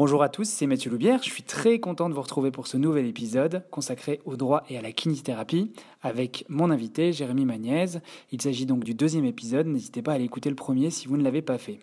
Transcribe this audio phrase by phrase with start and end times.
[0.00, 1.22] Bonjour à tous, c'est Mathieu Loubière.
[1.22, 4.78] Je suis très content de vous retrouver pour ce nouvel épisode consacré au droit et
[4.78, 8.00] à la kinésithérapie avec mon invité Jérémy Magnaise.
[8.32, 9.66] Il s'agit donc du deuxième épisode.
[9.66, 11.80] N'hésitez pas à aller écouter le premier si vous ne l'avez pas fait.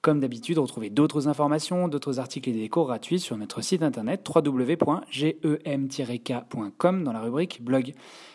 [0.00, 4.26] Comme d'habitude, retrouvez d'autres informations, d'autres articles et des cours gratuits sur notre site internet
[4.26, 5.04] www.gem-k.com
[7.04, 7.92] dans la rubrique blog.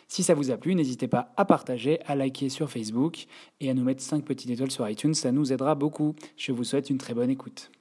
[0.08, 3.26] Si ça vous a plu, n'hésitez pas à partager, à liker sur Facebook
[3.62, 6.14] et à nous mettre 5 petites étoiles sur iTunes, ça nous aidera beaucoup.
[6.38, 7.72] Je vous souhaite une très bonne écoute.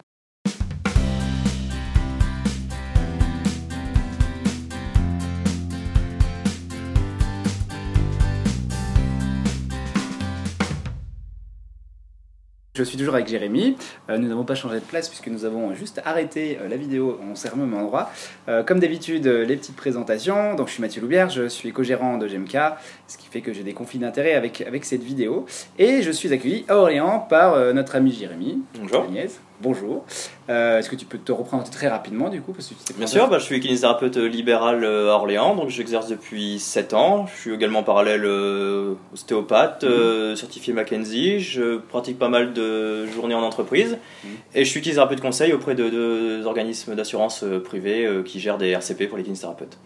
[12.76, 13.74] Je suis toujours avec Jérémy.
[14.10, 17.18] Euh, nous n'avons pas changé de place puisque nous avons juste arrêté euh, la vidéo.
[17.26, 18.10] On s'est remis au même endroit.
[18.48, 20.54] Euh, comme d'habitude, les petites présentations.
[20.54, 22.58] Donc, je suis Mathieu Loubière, je suis co-gérant de GMK,
[23.08, 25.46] ce qui fait que j'ai des conflits d'intérêts avec, avec cette vidéo.
[25.78, 28.58] Et je suis accueilli à Orléans par notre ami Jérémy.
[28.78, 29.04] Bonjour.
[29.04, 29.40] Agnès.
[29.62, 30.04] Bonjour.
[30.50, 33.28] Euh, est-ce que tu peux te représenter très rapidement du coup parce que Bien sûr,
[33.28, 37.26] bah, je suis kinésithérapeute libéral à Orléans, donc j'exerce depuis 7 ans.
[37.26, 39.90] Je suis également parallèle euh, ostéopathe, mhm.
[39.90, 41.40] euh, certifié Mackenzie.
[41.40, 44.30] Je pratique pas mal de journées en entreprise mhm.
[44.54, 49.08] et je suis kinésithérapeute conseil auprès de deux organismes d'assurance privés qui gèrent des RCP
[49.08, 49.78] pour les kinésithérapeutes.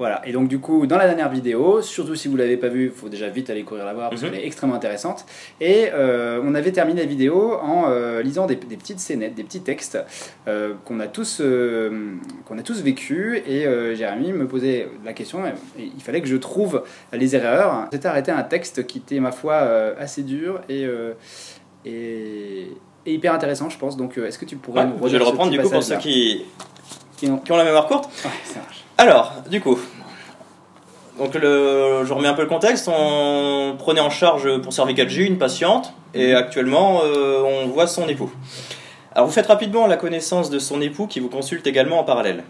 [0.00, 2.68] Voilà, et donc du coup, dans la dernière vidéo, surtout si vous ne l'avez pas
[2.68, 4.30] vue, il faut déjà vite aller courir la voir parce mhm.
[4.30, 5.26] qu'elle est extrêmement intéressante.
[5.60, 9.60] Et euh, on avait terminé la vidéo en euh, lisant des, petites scénettes, des petits
[9.60, 9.98] textes
[10.48, 11.42] euh, qu'on a, tous,
[12.46, 13.42] qu'on a tous vécu.
[13.46, 15.42] Et Jérémy me posait la question,
[15.78, 17.86] il fallait que je trouve les erreurs.
[17.92, 19.56] J'étais arrêté un texte qui était, ma foi,
[19.98, 20.86] assez dur et,
[21.84, 22.68] et,
[23.04, 23.98] hyper intéressant, je pense.
[23.98, 26.46] Donc est-ce que tu pourrais nous Je vais le reprendre du coup pour ceux qui,
[27.18, 28.06] qui ont, la mémoire courte.
[28.24, 28.79] Ouais, ça marche.
[29.00, 29.78] Alors, du coup,
[31.16, 32.86] donc le, je remets un peu le contexte.
[32.86, 36.36] On prenait en charge pour Cervical G une patiente et mhm.
[36.36, 38.30] actuellement euh, on voit son époux.
[39.14, 42.44] Alors vous faites rapidement la connaissance de son époux qui vous consulte également en parallèle.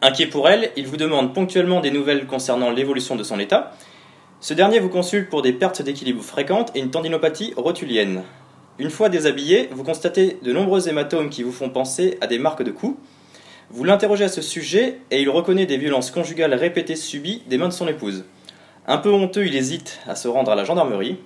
[0.00, 3.72] Inquiet pour elle, il vous demande ponctuellement des nouvelles concernant l'évolution de son état.
[4.40, 8.22] Ce dernier vous consulte pour des pertes d'équilibre fréquentes et une tendinopathie rotulienne.
[8.78, 12.62] Une fois déshabillé, vous constatez de nombreux hématomes qui vous font penser à des marques
[12.62, 12.96] de coups.
[13.72, 17.68] Vous l'interrogez à ce sujet et il reconnaît des violences conjugales répétées subies des mains
[17.68, 18.24] de son épouse.
[18.88, 21.18] Un peu honteux, il hésite à se rendre à la gendarmerie.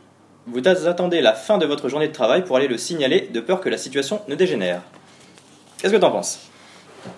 [0.47, 3.63] Vous attendez la fin de votre journée de travail pour aller le signaler de peur
[3.63, 4.83] que la situation ne dégénère.
[5.79, 6.51] Qu'est-ce que tu en penses?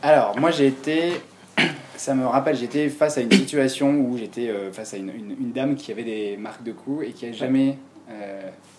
[0.00, 1.20] Alors, moi j'ai été.
[1.96, 5.74] Ça me rappelle, j'étais face à une situation où j'étais euh, face à une, dame
[5.74, 7.78] qui avait des marques de coups et qui a jamais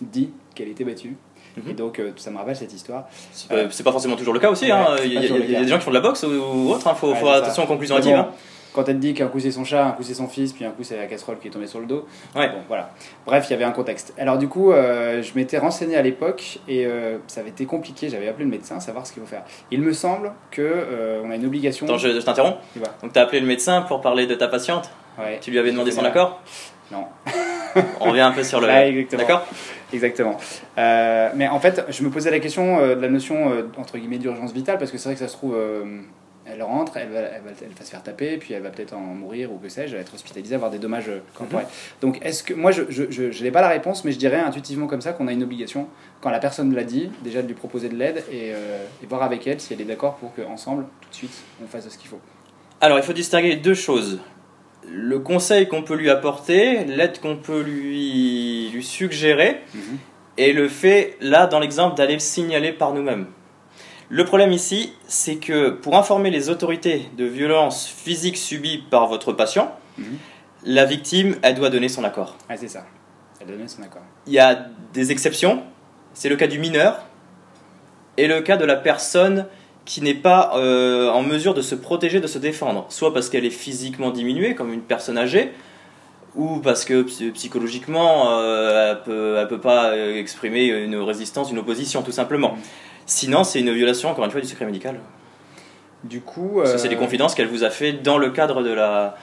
[0.00, 1.16] dit qu'elle était battue.
[1.56, 1.76] Et mhm.
[1.76, 3.04] donc, euh, ça me rappelle cette histoire.
[3.32, 3.48] C'est
[3.82, 4.70] pas, forcément toujours le cas aussi.
[4.70, 4.96] hein.
[5.04, 6.82] il, y a, des gens qui font de la boxe ou, autre.
[6.84, 6.94] Il hein.
[6.94, 8.14] faut, faut attention aux conclusions hâtives.
[8.14, 8.28] Hein.
[8.74, 10.70] Quand elle dit qu'un coup c'est son chat, un coup c'est son fils, puis un
[10.70, 12.06] coup c'est la casserole qui est tombée sur le dos.
[12.36, 12.48] Ouais.
[12.48, 12.90] Bon, voilà.
[13.26, 14.12] Bref, il y avait un contexte.
[14.18, 18.08] Alors, du coup, euh, je m'étais renseigné à l'époque et euh, ça avait été compliqué.
[18.08, 19.42] J'avais appelé le médecin, savoir ce qu'il faut faire.
[19.70, 21.86] Il me semble que on a une obligation.
[21.86, 22.58] Attends, je, t'interromps.
[23.02, 24.90] Donc, tu as appelé le médecin pour parler de ta patiente?
[25.18, 25.38] Ouais.
[25.40, 26.40] Tu lui avais demandé son accord?
[26.92, 27.06] Non.
[28.00, 29.16] on revient un peu sur le.
[29.16, 29.46] D'accord
[29.92, 30.36] Exactement.
[30.76, 33.96] Euh, mais en fait, je me posais la question euh, de la notion euh, entre
[33.96, 35.56] guillemets d'urgence vitale parce que c'est vrai que ça se trouve,
[36.46, 38.94] elle rentre, elle va, elle, va, elle va, se faire taper, puis elle va peut-être
[38.94, 41.66] en mourir ou que sais-je, elle va être hospitalisée, avoir des dommages corporels.
[41.66, 41.72] Mhm.
[42.00, 45.00] Donc, est-ce que moi, je je, n'ai pas la réponse, mais je dirais intuitivement comme
[45.00, 45.88] ça qu'on a une obligation
[46.20, 49.46] quand la personne l'a dit, déjà de lui proposer de l'aide et, et voir avec
[49.46, 52.20] elle si elle est d'accord pour qu'ensemble, tout de suite, on fasse ce qu'il faut.
[52.80, 54.20] Alors, il faut distinguer deux choses
[54.92, 59.98] le conseil qu'on peut lui apporter, l'aide qu'on peut lui, lui suggérer, mhm.
[60.36, 63.26] et le fait, là, dans l'exemple, d'aller le signaler par nous-mêmes.
[64.10, 69.32] Le problème ici, c'est que pour informer les autorités de violences physiques subies par votre
[69.32, 70.16] patient, mhm.
[70.64, 72.36] la victime, elle doit donner son accord.
[72.48, 72.86] Ah, c'est ça.
[73.40, 74.02] Elle doit donner son accord.
[74.26, 75.62] Il y a des exceptions.
[76.14, 77.04] C'est le cas du mineur
[78.16, 79.46] et le cas de la personne
[79.88, 82.84] qui n'est pas euh, en mesure de se protéger, de se défendre.
[82.90, 85.50] Soit parce qu'elle est physiquement diminuée, comme une personne âgée,
[86.36, 92.02] ou parce que psychologiquement, euh, elle peut, peut pas euh, exprimer une résistance, une opposition,
[92.02, 92.58] tout simplement.
[93.06, 95.00] Sinon, c'est une violation, encore une fois, du secret médical.
[96.04, 96.60] Du coup...
[96.76, 99.16] c'est des confidences qu'elle vous a fait dans le cadre de la,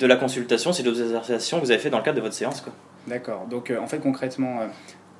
[0.00, 2.34] de la consultation, c'est des observations que vous avez fait dans le cadre de votre
[2.34, 2.64] séance.
[3.06, 3.46] D'accord.
[3.48, 4.62] Donc, en fait, concrètement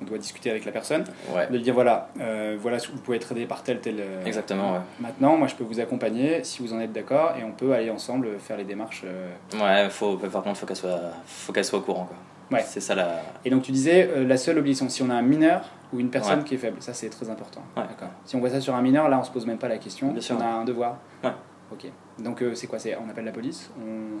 [0.01, 3.31] on doit discuter avec la personne, de lui dire voilà, euh, voilà, vous pouvez être
[3.31, 3.95] aidé par tel, tel.
[3.99, 7.51] Euh, Exactement, Maintenant, moi je peux vous accompagner si vous en êtes d'accord et on
[7.51, 9.03] peut aller ensemble faire les démarches.
[9.05, 9.29] Euh.
[9.59, 12.05] Ouais, faut, par contre, faut qu'elle soit, faut qu'elle soit au courant.
[12.05, 12.57] Quoi.
[12.57, 12.63] Ouais.
[12.65, 13.21] C'est ça la.
[13.45, 16.43] Et donc tu disais, la seule obligation, si on a un mineur ou une personne
[16.43, 17.61] qui est faible, ça c'est très important.
[17.75, 18.09] D'accord.
[18.25, 20.11] Si on voit ça sur un mineur, là on se pose même pas la question.
[20.11, 20.97] Bien sûr, on a un devoir.
[21.23, 21.31] Ouais.
[21.71, 21.85] Ok.
[22.19, 22.79] Donc c'est quoi?
[22.79, 24.19] C'est on appelle la police on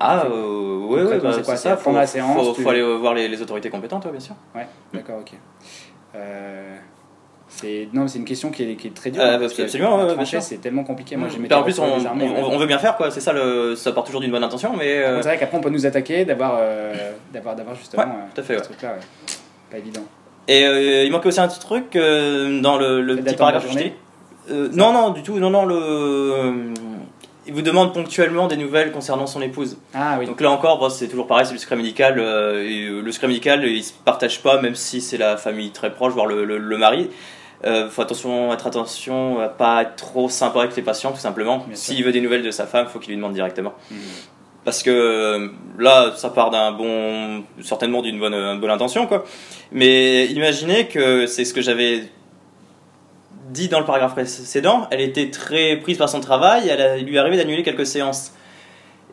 [0.00, 3.14] ah, euh, ouais, ouais, bah, c'est quoi ça Faut, la séance, faut, faut aller voir
[3.14, 4.34] les, autorités compétentes, bien sûr.
[4.54, 5.32] Ouais, d'accord, ok.
[6.14, 6.76] Euh,
[7.48, 9.22] C'est non, c'est une question qui est, qui est très dure.
[9.22, 11.16] Euh, absolument, c'est tellement compliqué.
[11.16, 13.10] Moi, j'ai en plus, on, on, veut bien faire quoi.
[13.10, 14.98] C'est ça, le, ça part toujours d'une bonne intention, mais.
[14.98, 15.22] Euh...
[15.22, 18.02] C'est vrai qu'après, on peut nous attaquer d'avoir, euh, d'avoir, d'avoir justement.
[18.02, 18.58] Ouais, tout à fait.
[18.58, 18.96] Ce truc-là,
[19.70, 20.02] pas évident.
[20.48, 23.66] Et il manquait aussi un petit truc dans le, le petit paragraphe
[24.50, 25.38] non, non, du tout.
[25.38, 26.74] Non, non, le
[27.46, 29.76] il vous demande ponctuellement des nouvelles concernant son épouse.
[29.94, 30.26] Ah oui.
[30.26, 32.18] Donc là encore, c'est toujours pareil, c'est le secret médical.
[32.18, 35.70] Euh, et euh, le secret médical, il se partage pas, même si c'est la famille
[35.70, 37.10] très proche, voire le, le, mari.
[37.64, 41.66] Euh, faut attention, être attention à pas être trop sympa avec les patients, tout simplement.
[41.72, 43.74] S'il veut des nouvelles de sa femme, faut qu'il lui demande directement.
[43.90, 43.96] Hmm.
[44.64, 45.48] Parce que euh,
[45.78, 49.24] là, ça part d'un bon, certainement d'une bonne, bonne intention, quoi.
[49.72, 52.04] Mais imaginez que c'est ce que j'avais
[53.52, 57.36] dit dans le paragraphe précédent, elle était très prise par son travail, elle lui arrivait
[57.36, 58.32] d'annuler quelques séances.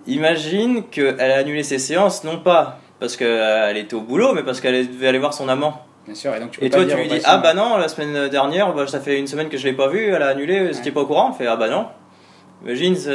[0.08, 4.62] Imagine qu'elle a annulé ses séances, non pas parce qu'elle était au boulot, mais parce
[4.62, 5.82] qu'elle devait aller voir son amant.
[6.06, 8.30] Bien sûr, et donc tu Et toi, tu lui dis Ah bah non, la semaine
[8.30, 10.74] dernière, bah, ça fait une semaine que je l'ai pas vue, elle a annulé, ouais.
[10.74, 11.30] c'était pas au courant.
[11.30, 11.86] On fait Ah bah non.
[12.66, 13.12] Imagine, ça,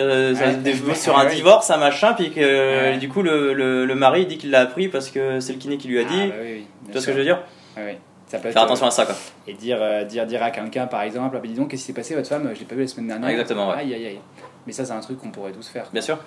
[0.94, 4.61] sur un divorce, un machin, puis que du coup le, le, mari dit qu'il l'a
[4.61, 6.29] appris parce que c'est le kiné qui lui a ah, dit.
[6.29, 7.41] bah oui, tu vois ce que je veux dire
[7.77, 7.93] oui.
[8.38, 9.14] Faire attention à ça, quoi.
[9.46, 11.92] Et dire, euh, dire, dire à quelqu'un, par exemple, ah, dis donc, qu'est-ce qui s'est
[11.92, 13.31] passé, votre femme Je l'ai pas vu la semaine dernière.
[13.31, 13.78] Exactement, ouais.
[13.78, 14.20] Aïe, aïe, aïe.
[14.66, 15.86] Mais ça, c'est un truc qu'on pourrait tous faire.
[15.92, 16.19] Bien sûr.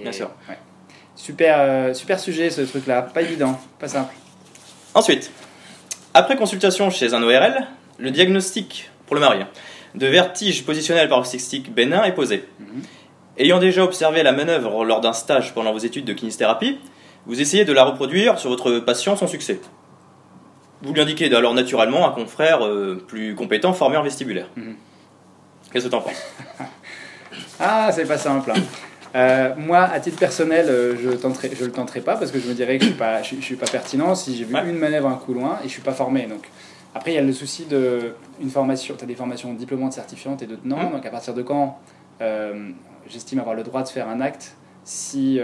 [0.00, 0.30] Bien sûr.
[1.14, 3.02] Super, euh, super sujet, ce truc-là.
[3.02, 4.14] Pas évident, pas simple.
[4.94, 5.30] Ensuite,
[6.14, 7.66] après consultation chez un ORL,
[7.98, 9.44] le diagnostic pour le mari
[9.96, 12.44] de vertige positionnel paroxystique bénin est posé.
[12.60, 12.82] Mhm.
[13.38, 16.78] Ayant déjà observé la manœuvre lors d'un stage pendant vos études de kinésithérapie,
[17.26, 19.60] vous essayez de la reproduire sur votre patient sans succès.
[20.86, 24.46] Vous lui indiquez alors naturellement un confrère euh, plus compétent formé en vestibulaire.
[24.54, 24.76] Mhm.
[25.72, 26.22] Qu'est-ce que tu en penses?
[27.58, 28.50] Ah, c'est pas simple.
[28.50, 28.60] Hein.
[29.14, 32.46] Euh, moi, à titre personnel, euh, je tenterai, je le tenterai pas parce que je
[32.46, 35.08] me dirais que je suis pas, je, suis pas pertinent si j'ai vu une manœuvre
[35.08, 36.26] un coup loin et je suis pas formé.
[36.26, 36.50] Donc
[36.94, 38.12] après, il y a le souci de
[38.42, 38.94] une formation.
[38.96, 40.76] Tu as des formations diplômantes certifiantes et d'autres non.
[40.76, 40.92] Mhm.
[40.92, 41.78] Donc à partir de quand
[43.08, 44.54] j'estime avoir le droit de faire un acte
[44.84, 45.40] si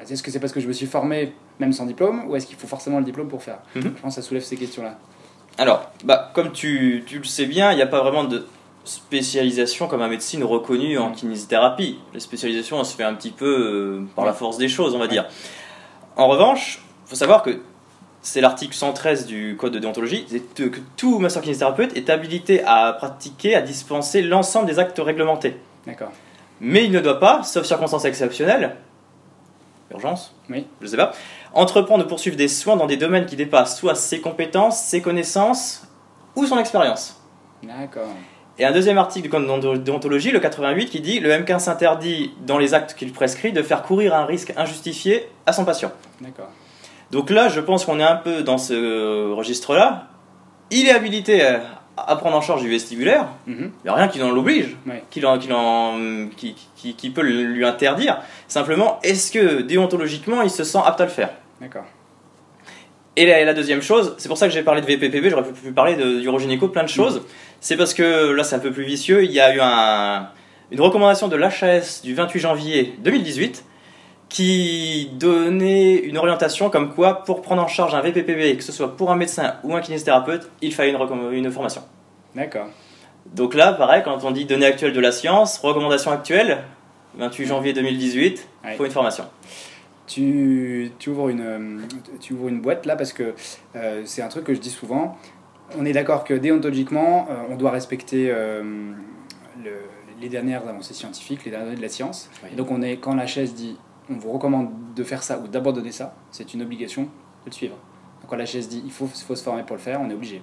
[0.00, 2.56] est-ce que c'est parce que je me suis formé même sans diplôme, ou est-ce qu'il
[2.56, 3.82] faut forcément le diplôme pour faire mhm.
[3.82, 4.98] Je pense que ça soulève ces questions-là.
[5.58, 8.46] Alors, bah, comme tu, tu le sais bien, il n'y a pas vraiment de
[8.84, 11.14] spécialisation comme un médecine reconnue en mhm.
[11.14, 11.98] kinésithérapie.
[12.14, 14.98] La spécialisation, elle se fait un petit peu euh, par la force des choses, on
[14.98, 15.26] va dire.
[16.16, 17.60] En revanche, il faut savoir que
[18.22, 22.92] c'est l'article 113 du Code de déontologie, c'est que tout master kinésithérapeute est habilité à
[22.92, 25.56] pratiquer, à dispenser l'ensemble des actes réglementés.
[25.86, 26.10] D'accord.
[26.60, 28.76] Mais il ne doit pas, sauf circonstances exceptionnelles,
[29.90, 30.66] urgence, oui.
[30.80, 31.12] je sais pas,
[31.54, 35.86] entreprendre de poursuivre des soins dans des domaines qui dépassent soit ses compétences, ses connaissances
[36.36, 37.20] ou son expérience.
[37.62, 38.08] D'accord.
[38.58, 42.32] Et un deuxième article du Code de déontologie, le 88, qui dit le M15 s'interdit,
[42.44, 45.92] dans les actes qu'il prescrit, de faire courir un risque injustifié à son patient.
[46.20, 46.48] D'accord.
[47.10, 50.08] Donc là, je pense qu'on est un peu dans ce registre-là.
[50.70, 51.58] Il est habilité
[52.08, 53.70] à prendre en charge du vestibulaire, mhm.
[53.84, 54.76] il n'y a rien qui l'oblige,
[55.10, 58.18] qui, qui, qui, peut lui interdire.
[58.48, 61.30] Simplement, est-ce que déontologiquement, il se sent apte à le faire?
[61.60, 61.84] D'accord.
[63.14, 65.96] Et la, deuxième chose, c'est pour ça que j'ai parlé de VPPB, j'aurais pu parler
[65.96, 67.16] d'urogénico, plein de choses.
[67.16, 67.24] Mhm.
[67.60, 69.24] C'est parce que là, c'est un peu plus vicieux.
[69.24, 70.28] Il y a eu un,
[70.70, 73.64] une recommandation de l'HAS du 28 janvier 2018
[74.30, 78.96] qui donnait une orientation comme quoi, pour prendre en charge un VPPB, que ce soit
[78.96, 81.82] pour un médecin ou un kinésithérapeute, il fallait une, une formation.
[82.34, 82.68] D'accord.
[83.34, 86.64] Donc là, pareil, quand on dit données actuelles de la science, recommandation actuelle,
[87.16, 89.24] 28 janvier 2018, il faut une formation.
[90.06, 91.82] Tu, tu, ouvres une,
[92.20, 93.34] tu ouvres une boîte là parce que
[93.76, 95.18] euh, c'est un truc que je dis souvent.
[95.76, 98.62] On est d'accord que déontologiquement, euh, on doit respecter euh,
[99.62, 99.72] le,
[100.18, 102.30] les dernières avancées scientifiques, les dernières de la science.
[102.56, 103.76] donc on est, quand la chaise dit
[104.10, 107.08] on vous recommande de faire ça ou d'abandonner ça, c'est une obligation de
[107.46, 107.76] le suivre.
[108.22, 110.14] Donc quand la chaise dit il faut, faut se former pour le faire, on est
[110.14, 110.40] obligé.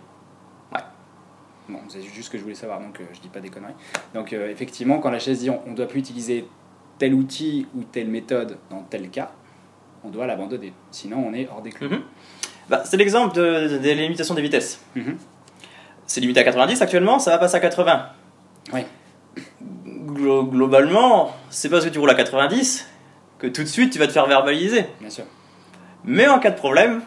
[1.67, 3.73] Bon, c'est juste ce que je voulais savoir, donc euh, je dis pas des conneries.
[4.13, 6.47] Donc euh, effectivement, quand la chaise dit on ne doit plus utiliser
[6.99, 9.31] tel outil ou telle méthode dans tel cas,
[10.03, 10.73] on doit l'abandonner.
[10.91, 11.89] Sinon, on est hors des clous.
[11.89, 12.01] Mhm.
[12.69, 14.79] bah, c'est l'exemple de, des limitations des vitesses.
[14.95, 15.17] Mhm.
[16.05, 18.09] C'est limité à 90 actuellement, ça va passer à 80.
[18.73, 18.81] Oui.
[20.07, 22.87] globalement, c'est parce que tu roules à 90
[23.39, 24.85] que tout de suite tu vas te faire verbaliser.
[24.99, 25.25] Bien sûr.
[26.03, 27.01] Mais en cas de problème,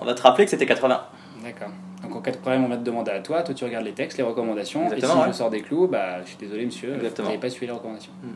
[0.00, 1.02] on va te rappeler que c'était 80.
[1.42, 1.68] D'accord.
[2.12, 3.92] Donc en cas de problème, on va te demander à toi, toi tu regardes les
[3.92, 6.94] textes, les recommandations, Exactement, et si je sors des clous, bah, je suis désolé monsieur,
[6.94, 8.12] vous n'avez pas suivi les recommandations.
[8.22, 8.34] Hmm.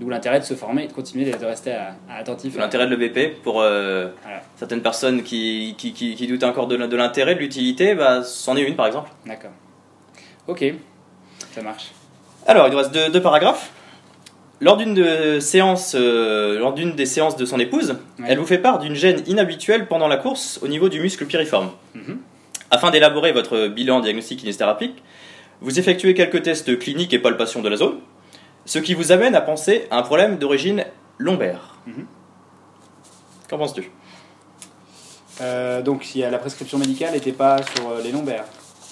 [0.00, 2.56] D'où l'intérêt de se former et de continuer de rester à, attentif.
[2.56, 4.08] L'intérêt de l'EBP pour euh,
[4.56, 8.62] certaines personnes qui, qui, qui, doutent encore de, de l'intérêt, de l'utilité, bah, c'en est
[8.62, 9.10] une par exemple.
[9.26, 9.50] D'accord.
[10.46, 10.64] Ok,
[11.52, 11.90] ça marche.
[12.46, 13.72] Alors, il nous reste deux paragraphes.
[14.60, 18.58] Lors d'une de séance, euh, lors d'une des séances de son épouse, elle vous fait
[18.58, 21.70] part d'une gêne inhabituelle pendant la course au niveau du muscle piriforme.
[21.94, 22.18] Mhm.
[22.70, 25.02] Afin d'élaborer votre bilan diagnostique kinésithérapeutique,
[25.60, 27.98] vous effectuez quelques tests cliniques et palpations de la zone,
[28.64, 30.84] ce qui vous amène à penser à un problème d'origine
[31.16, 31.76] lombaire.
[31.86, 32.06] Mhm.
[33.48, 33.90] Qu'en penses-tu?
[35.40, 38.44] Euh, Donc, si la prescription médicale n'était pas sur euh, les lombaires,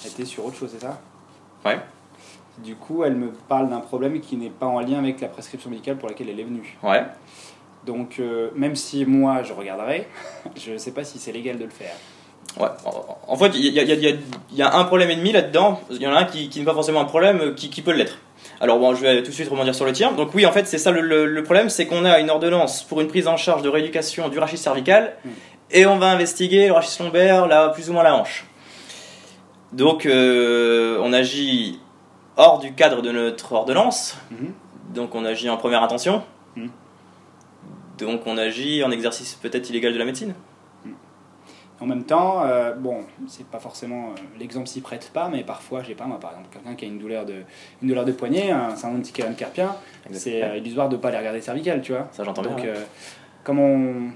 [0.04, 1.00] elle était sur autre chose, c'est ça?
[1.64, 1.78] Ouais.
[2.58, 5.68] Du coup, elle me parle d'un problème qui n'est pas en lien avec la prescription
[5.68, 6.78] médicale pour laquelle elle est venue.
[6.82, 7.04] Ouais.
[7.84, 10.08] Donc, euh, même si moi je regarderai,
[10.56, 11.94] je ne sais pas si c'est légal de le faire.
[12.58, 12.68] Ouais.
[13.28, 15.80] En fait, il y, a, un problème et demi là-dedans.
[15.90, 18.18] Il y en a un qui, n'est pas forcément un problème, qui, qui peut l'être.
[18.60, 20.12] Alors bon, je vais tout de suite rebondir sur le tien.
[20.12, 23.08] Donc oui, en fait, c'est ça le, problème, c'est qu'on a une ordonnance pour une
[23.08, 25.28] prise en charge de rééducation du rachis cervical, mm.
[25.72, 28.46] et on va investiguer le rachis lombaire, là, plus ou moins la hanche.
[29.72, 31.80] Donc euh, on agit
[32.36, 34.94] hors du cadre de notre ordonnance, mm-hmm.
[34.94, 36.22] donc on agit en première intention,
[36.54, 36.68] mm.
[37.98, 40.34] donc on agit en exercice peut-être illégal de la médecine.
[41.78, 45.82] En même temps, euh, bon, c'est pas forcément euh, l'exemple s'y prête pas, mais parfois,
[45.82, 47.34] j'ai pas moi par exemple quelqu'un qui a une douleur de
[47.82, 49.76] une douleur de poignet, un syndrome de carpien,
[50.10, 52.08] c'est euh, illusoire de pas les regarder cervicales, tu vois.
[52.12, 52.66] Ça j'entends Donc,
[53.44, 54.10] comment on,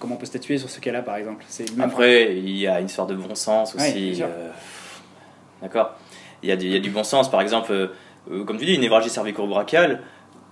[0.00, 1.44] comment on peut statuer sur ce cas-là par exemple?
[1.80, 4.22] Après, il y a une sorte de bon sens aussi.
[5.62, 5.94] D'accord.
[6.42, 7.90] Il y, a du, il y a du bon sens, par exemple,
[8.44, 10.02] comme tu dis, une névralgie cervico-brachiale,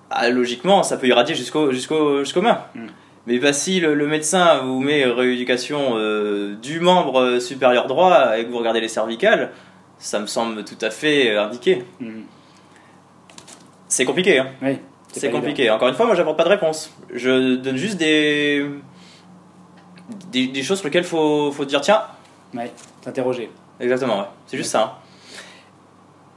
[0.09, 2.63] ah, logiquement, ça peut irradier jusqu'au jusqu'au jusqu'aux mains.
[2.75, 2.87] Hmm.
[3.27, 8.51] Mais bah, si le, médecin vous met rééducation euh, du membre supérieur droit et que
[8.51, 9.53] vous regardez les cervicales,
[9.99, 11.85] ça me semble tout à fait indiqué.
[12.01, 12.25] Mhm.
[13.89, 14.39] C'est compliqué.
[14.39, 14.49] Hein.
[14.63, 14.79] Oui,
[15.13, 15.71] c'est compliqué.
[15.71, 16.97] Encore une fois, moi, j'apporte pas de réponse.
[17.13, 18.67] Je donne juste des,
[20.33, 22.03] des, choses sur lesquelles il faut, faut dire tiens.
[23.03, 23.51] T'interroger.
[23.81, 24.83] Exactement, c'est juste ça.
[24.83, 24.93] Hein.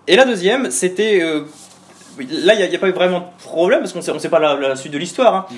[0.07, 1.21] Et la deuxième, c'était.
[1.21, 1.45] Euh,
[2.17, 4.75] là, il n'y a, pas eu vraiment de problème parce qu'on ne sait pas la,
[4.75, 5.35] suite de l'histoire.
[5.35, 5.45] Hein.
[5.49, 5.57] Mhm.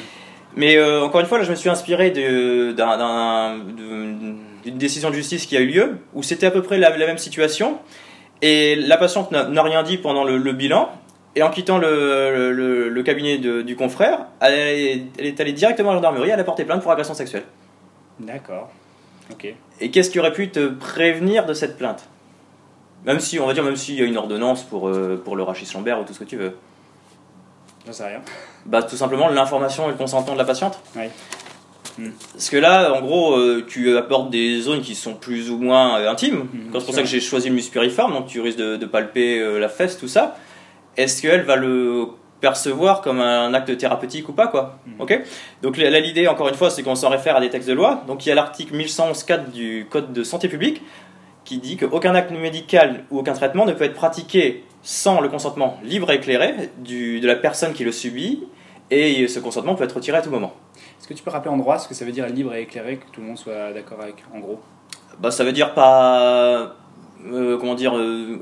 [0.57, 2.75] Mais euh, encore une fois, là, je me suis inspiré d'une
[4.65, 7.77] décision de justice qui a eu lieu, où c'était à peu près la, même situation,
[8.41, 10.89] et la patiente n'a rien dit pendant le, bilan,
[11.35, 15.97] et en quittant le, cabinet du confrère, elle est, elle est, allée directement à la
[15.99, 17.43] gendarmerie, elle a porté plainte pour agression sexuelle.
[18.19, 18.71] D'accord.
[19.31, 19.53] Ok.
[19.79, 22.09] Et qu'est-ce qui aurait pu te prévenir de cette plainte?
[23.05, 25.43] Même si, on va dire, même s'il y a une ordonnance pour, euh, pour le
[25.43, 26.55] rachis lombaire ou tout ce que tu veux.
[27.87, 28.21] J'en sais rien.
[28.65, 30.77] Bah, tout simplement l'information et le consentement de la patiente.
[30.97, 31.05] Oui.
[31.97, 32.11] Hmm.
[32.33, 35.97] Parce que là, en gros, euh, tu apportes des zones qui sont plus ou moins
[35.97, 36.39] euh, intimes.
[36.39, 39.57] Hmm, c'est pour ça que j'ai choisi le muspiriforme, donc tu risques de, palper euh,
[39.57, 40.35] la fesse, tout ça.
[40.97, 42.07] Est-ce qu'elle va le
[42.41, 45.01] percevoir comme un acte thérapeutique ou pas quoi hmm.
[45.01, 45.21] ok
[45.63, 48.03] donc là l'idée encore une fois c'est qu'on s'en réfère à des textes de loi
[48.05, 50.83] donc il y a l'article 1111.4 du code de santé publique
[51.45, 55.77] qui dit qu'aucun acte médical ou aucun traitement ne peut être pratiqué sans le consentement
[55.83, 58.45] libre et éclairé du, de la personne qui le subit,
[58.89, 60.53] et ce consentement peut être retiré à tout moment.
[60.97, 62.95] Est-ce que tu peux rappeler en droit ce que ça veut dire libre et éclairé,
[62.95, 64.61] que tout le monde soit d'accord avec, en gros?
[65.19, 66.73] Bah, Ça veut dire pas.
[67.25, 68.37] Euh, comment dire euh,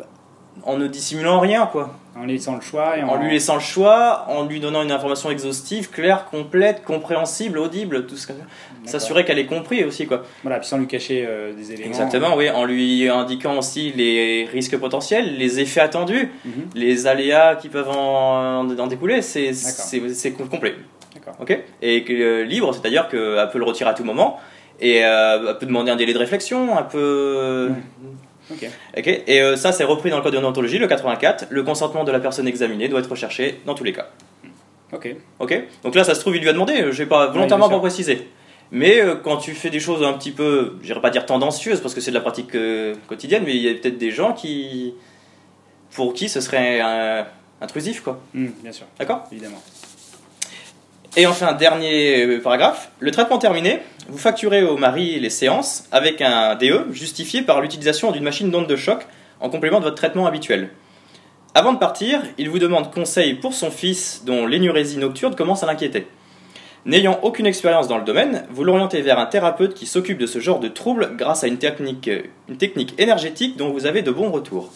[0.62, 1.96] en ne dissimulant rien, quoi.
[2.18, 2.98] En lui laissant le choix.
[2.98, 3.18] Et en...
[3.18, 8.16] lui laissant le choix, en lui donnant une information exhaustive, claire, complète, compréhensible, audible, tout
[8.16, 8.34] ce que
[8.86, 10.24] S'assurer qu'elle est comprise aussi, quoi.
[10.44, 11.88] Voilà, puis sans lui cacher euh, des éléments.
[11.88, 16.52] Exactement, oui, en lui indiquant aussi les risques potentiels, les effets attendus, mhm.
[16.76, 19.52] les aléas qui peuvent en, en découler, c'est
[20.50, 20.76] complet.
[21.16, 21.36] D'accord.
[21.40, 21.58] Ok?
[21.82, 24.40] Et que, euh, libre, c'est-à-dire qu'elle peut le retirer à tout moment,
[24.80, 26.84] et euh, elle peut demander un délai de réflexion, un
[28.50, 28.66] peu.
[28.98, 29.08] Ok.
[29.28, 31.48] Et euh, ça, c'est repris dans le code de déontologie, le 84.
[31.50, 34.10] Le consentement de la personne examinée doit être recherché dans tous les cas.
[34.94, 35.16] Ok.
[35.40, 35.64] Ok.
[35.84, 36.76] Donc là, ça se trouve, il lui a demandé.
[36.92, 38.28] Je vais pas volontairement pas préciser.
[38.72, 41.94] Mais euh, quand tu fais des choses un petit peu, je pas dire tendancieuses parce
[41.94, 44.94] que c'est de la pratique euh, quotidienne, mais il y a peut-être des gens qui,
[45.92, 46.82] pour qui ce serait
[47.62, 48.20] intrusif, quoi.
[48.34, 48.86] Hmm, bien sûr.
[49.00, 49.24] D'accord?
[49.32, 49.62] Évidemment.
[51.18, 52.92] Et enfin, dernier paragraphe.
[53.00, 58.12] Le traitement terminé, vous facturez au mari les séances avec un DE justifié par l'utilisation
[58.12, 59.06] d'une machine d'onde de choc
[59.40, 60.70] en complément de votre traitement habituel.
[61.54, 65.66] Avant de partir, il vous demande conseil pour son fils dont l'énurésie nocturne commence à
[65.66, 66.08] l'inquiéter.
[66.86, 70.40] N'ayant aucune expérience dans le domaine, vous l'orientez vers un thérapeute qui s'occupe de ce
[70.40, 72.10] genre de troubles grâce à une technique,
[72.48, 74.72] une technique énergétique dont vous avez de bons retours.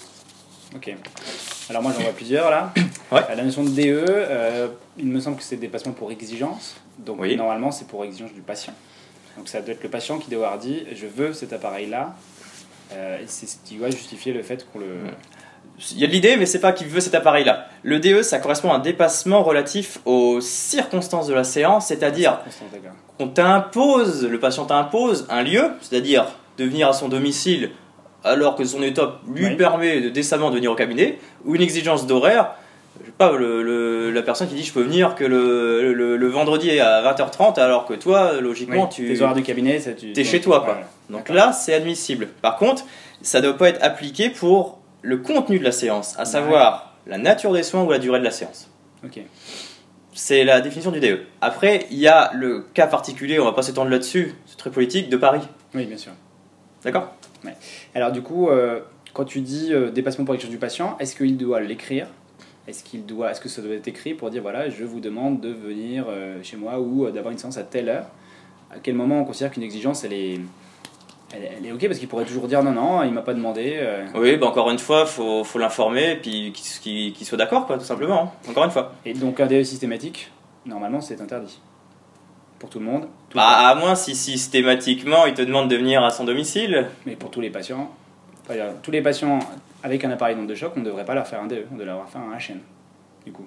[0.76, 0.96] Ok.
[1.70, 2.74] Alors moi j'en vois plusieurs là.
[3.12, 3.22] Ouais.
[3.36, 4.68] La notion de DE, euh,
[5.00, 6.76] il me semble que c'est dépassement pour exigence.
[7.00, 8.74] Donc normalement c'est pour exigence du patient.
[9.40, 12.14] Donc ça doit être le patient qui doit avoir dit je veux cet appareil-là.
[12.92, 14.98] Euh, c'est ce qui doit justifier le fait qu'on le.
[15.92, 17.68] Il y a de l'idée, mais c'est pas qu'il veut cet appareil-là.
[17.84, 22.42] Le DE, ça correspond à un dépassement relatif aux circonstances de la séance, c'est-à-dire
[23.18, 26.26] qu'on t'impose, le patient t'impose un lieu, c'est-à-dire
[26.58, 27.72] de venir à son domicile
[28.26, 32.08] alors que son état lui permet de décemment de venir au cabinet, ou une exigence
[32.08, 32.56] d'horaire,
[33.18, 37.60] pas le, la personne qui dit je peux venir que le, le, vendredi à 20h30
[37.60, 40.80] alors que toi logiquement tu tes horaires du cabinet tu es chez toi quoi.
[41.10, 42.28] donc là c'est admissible.
[42.42, 42.86] Par contre
[43.22, 47.18] ça ne doit pas être appliqué pour le contenu de la séance à savoir la
[47.18, 48.70] nature des soins ou la durée de la séance.
[49.04, 49.20] Ok.
[50.14, 53.64] C'est la définition du DE après il y a le cas particulier on va pas
[53.64, 55.42] s'étendre là-dessus c'est très politique de Paris.
[55.74, 56.14] Oui bien sûr.
[56.84, 57.14] D'accord?
[57.96, 58.80] Alors du coup euh,
[59.14, 62.08] quand tu dis euh, dépassement pour quelque du patient est-ce qu'il doit l'écrire?
[62.70, 65.42] Est-ce qu'il doit, est-ce que ça doit être écrit pour dire voilà, je vous demande
[65.42, 68.06] de venir euh, chez moi ou euh, d'avoir une séance à telle heure?
[68.72, 70.40] À quel moment on considère qu'une exigence elle est,
[71.34, 71.88] elle, est ok?
[71.88, 73.78] Parce qu'il pourrait toujours dire non non, il m'a pas demandé.
[73.78, 74.06] Euh.
[74.14, 77.86] Oui, bah encore une fois, faut, faut l'informer et puis qu'il soit d'accord quoi, tout
[77.86, 78.24] simplement.
[78.24, 78.50] Hein.
[78.52, 78.94] Encore une fois.
[79.04, 80.32] Et donc un DE systématique,
[80.66, 81.60] normalement c'est interdit
[82.60, 83.08] pour tout le monde.
[83.34, 86.88] bah, à moins si systématiquement il te demande de venir à son domicile.
[87.08, 87.90] Mais pour tous les patients,
[88.84, 89.40] tous les patients
[89.84, 91.76] avec un appareil d'onde de choc, on ne devrait pas leur faire un DE, on
[91.76, 92.60] devrait leur faire un HN,
[93.26, 93.46] du coup.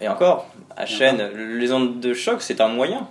[0.00, 3.08] Et encore, HN, les ondes de choc, c'est un moyen.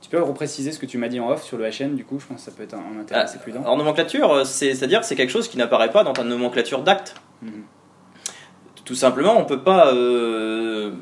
[0.00, 2.18] Tu peux repréciser ce que tu m'as dit en off sur le HN, du coup,
[2.20, 3.62] je pense que ça peut être un, intérêt assez prudent.
[3.64, 7.16] En nomenclature, c'est-à-dire c'est quelque chose qui n'apparaît pas dans ta nomenclature d'acte.
[7.42, 7.64] Mhm.
[8.84, 10.92] Tout simplement, on ne peut pas euh,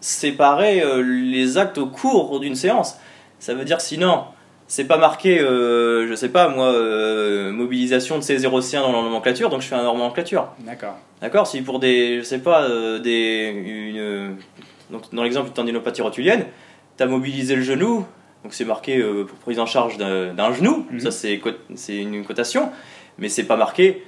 [0.00, 2.96] séparer euh, les actes au cours d'une séance.
[3.38, 4.24] Ça veut dire sinon,
[4.72, 9.50] c'est pas marqué, euh, je sais pas moi, euh, mobilisation de C01 dans la nomenclature,
[9.50, 10.48] donc je fais un nomenclature.
[10.60, 10.96] D'accord.
[11.20, 14.38] D'accord Si pour des, je sais pas, euh, des, une,
[14.90, 16.46] donc dans l'exemple d'une tendinopathie rotulienne,
[16.96, 18.06] tu as mobilisé le genou,
[18.44, 21.00] donc c'est marqué pour prise en charge d'un genou, mhm.
[21.00, 22.70] ça c'est une cotation,
[23.18, 24.02] mais c'est pas marqué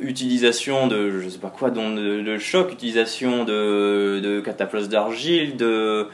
[0.00, 6.08] utilisation de, je sais pas quoi, de, de choc, utilisation de, de cataplasme d'argile, de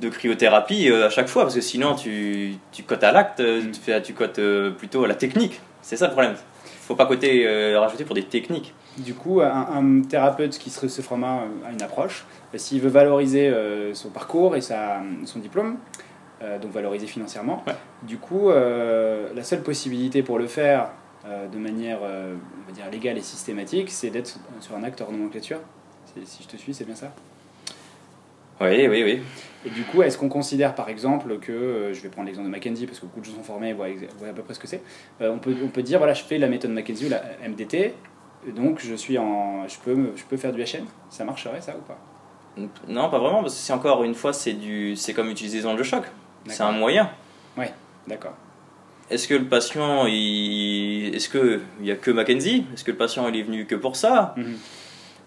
[0.00, 3.62] de cryothérapie euh, à chaque fois, parce que sinon tu, tu cotes à l'acte, euh,
[3.62, 3.72] mm.
[3.72, 5.60] tu, tu cotes euh, plutôt à la technique.
[5.82, 6.34] C'est ça le problème.
[6.64, 8.74] faut pas coter, rajouter pour des techniques.
[8.98, 12.24] Du coup, un, thérapeute qui se, se fera à une approche,
[12.56, 13.54] s'il veut valoriser
[13.92, 15.76] son parcours et sa, son diplôme,
[16.60, 17.62] donc valoriser financièrement,
[18.02, 20.88] du coup, la seule possibilité pour le faire
[21.24, 25.60] de manière on va dire, légale et systématique, c'est d'être sur un acte hors nomenclature.
[26.24, 27.12] Si je te suis, c'est bien ça?
[28.60, 29.22] Oui, oui, oui.
[29.66, 32.52] Et du coup, est-ce qu'on considère par exemple que, euh, je vais prendre l'exemple de
[32.52, 34.68] Mackenzie parce que beaucoup de gens sont formés et voient, à peu près ce que
[34.68, 34.80] c'est,
[35.20, 37.94] euh, on, peut, on peut dire, voilà, je fais la méthode Mackenzie ou la MDT,
[38.54, 41.82] donc je, suis en, je, peux, je peux faire du HN Ça marcherait ça ou
[41.82, 41.98] pas?
[42.88, 44.54] Non, pas vraiment, parce que c'est encore une fois, c'est
[45.14, 46.04] comme utiliser les ondes de choc.
[46.46, 47.10] C'est un moyen.
[47.58, 47.66] Oui,
[48.06, 48.34] d'accord.
[49.10, 51.12] Est-ce que le patient, il...
[51.14, 52.66] est-ce qu'il n'y a que Mackenzie?
[52.72, 54.34] Est-ce que le patient il est venu que pour ça?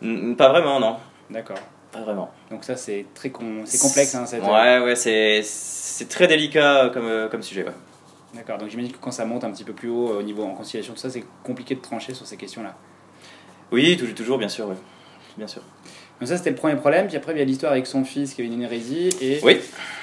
[0.01, 0.35] Mhm.
[0.37, 0.97] Pas vraiment, non.
[1.29, 1.59] D'accord.
[1.91, 2.29] Pas vraiment.
[2.51, 3.31] Donc ça, c'est très
[3.65, 4.13] c'est complexe.
[4.15, 4.43] Hein, cette...
[4.43, 7.63] Ouais, ouais, c'est, c'est très délicat comme, euh, comme sujet.
[7.63, 7.73] Ouais.
[8.35, 10.43] D'accord, donc j'imagine que quand ça monte un petit peu plus haut euh, au niveau
[10.43, 12.75] en conciliation, tout ça, c'est compliqué de trancher sur ces questions-là.
[13.71, 14.67] Oui, toujours, bien sûr,
[15.37, 15.63] bien sûr.
[16.19, 17.07] Donc ça, c'était le premier problème.
[17.07, 19.09] Puis après, il y a l'histoire avec son fils qui avait une hérésie.
[19.21, 19.57] Et oui.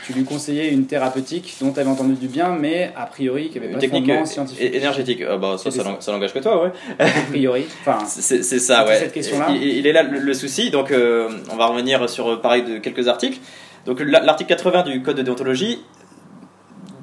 [0.07, 3.59] tu lui conseillais une thérapeutique dont tu avais entendu du bien, mais a priori, qui
[3.59, 4.75] avait pas technique de scientifique.
[4.75, 5.23] énergétique.
[5.29, 6.73] Ah bah, ça, ça, n'engage que toi, ouais.
[6.99, 7.67] A priori.
[7.81, 8.99] Enfin, c'est ça, ouais.
[8.99, 9.51] Cette question-là.
[9.51, 10.71] Il, est là le, souci.
[10.71, 13.39] Donc, euh, on va revenir sur, pareil, de quelques articles.
[13.85, 15.81] Donc, l'article 80 du Code de déontologie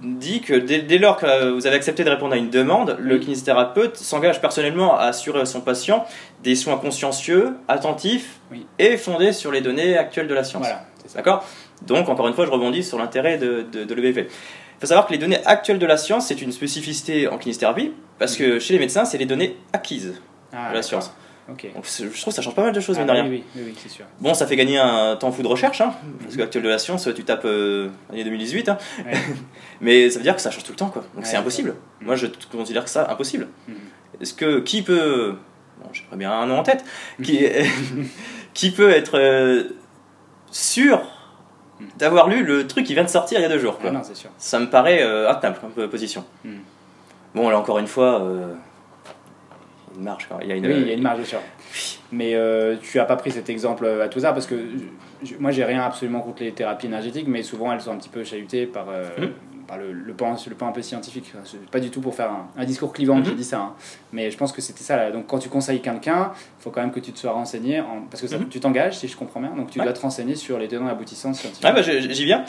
[0.04, 3.98] dit que dès, lors que vous avez accepté de répondre à une demande, le kinésithérapeute
[3.98, 6.06] s'engage personnellement à assurer à son patient
[6.44, 8.40] des soins consciencieux, attentifs
[8.80, 10.68] et fondés sur les données actuelles de la science.
[11.16, 11.46] D'accord?
[11.86, 14.22] Donc, encore une fois, je rebondis sur l'intérêt de, de, l'EBV.
[14.22, 17.94] Il faut savoir que les données actuelles de la science, c'est une spécificité en kinésithérapie,
[18.20, 20.14] parce que chez les médecins, c'est les données acquises
[20.54, 21.14] ah, de la science.
[21.48, 23.76] Donc, je trouve que ça change pas mal de choses, ah, mais oui, oui, oui,
[23.78, 24.06] c'est sûr.
[24.22, 26.78] Bon, ça fait gagner un temps fou de recherche, hein, parce que l'actuel de la
[26.78, 28.78] science, tu tapes euh, l'année 2018, hein.
[29.82, 31.04] mais ça veut dire que ça change tout le temps, quoi.
[31.16, 31.76] Donc c'est impossible.
[32.00, 33.48] Moi, je considère que ça impossible.
[33.68, 33.74] Mm.
[34.22, 35.36] Est-ce que qui peut,
[35.84, 36.86] bon, j'ai bien un nom en tête,
[37.22, 37.46] qui,
[38.54, 39.64] qui peut être euh,
[40.50, 41.02] sûr
[41.80, 41.86] mm.
[41.98, 43.90] d'avoir lu le truc qui vient de sortir il y a deux jours, quoi?
[43.90, 44.30] Ah non, c'est sûr.
[44.38, 46.24] Ça me paraît euh, intenable comme position.
[46.46, 46.56] Mm.
[47.36, 48.26] Bon, là encore une fois.
[49.94, 50.28] Euh, une marge.
[50.42, 51.40] Il y a une, oui, il y a une marge, bien sûr.
[52.12, 54.56] Mais euh, tu n'as pas pris cet exemple à tout ça parce que
[55.40, 58.24] moi, j'ai rien absolument contre les thérapies énergétiques, mais souvent elles sont un petit peu
[58.24, 59.10] chahutées par, euh,
[59.68, 61.34] par le, le, pan, le pan un peu scientifique.
[61.72, 63.36] Pas du tout pour faire un, discours clivant qui hmm.
[63.36, 63.60] dit ça.
[63.60, 63.74] Hein.
[64.12, 64.98] Mais je pense que c'était ça.
[64.98, 65.12] Là.
[65.12, 68.02] Donc, quand tu conseilles quelqu'un, il faut quand même que tu te sois renseigné en,
[68.10, 68.50] parce que ça, hmm.
[68.50, 69.56] tu t'engages, si je comprends bien.
[69.56, 71.66] Donc, tu dois te renseigner sur les tenants et aboutissants scientifiques.
[71.66, 72.44] Ah, bah, j'y viens.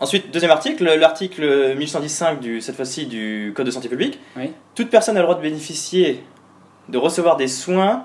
[0.00, 4.20] Ensuite, deuxième article, l'article 1115 du, cette fois-ci du Code de santé publique.
[4.36, 4.52] Oui.
[4.76, 6.22] Toute personne a le droit de bénéficier
[6.88, 8.04] de recevoir des soins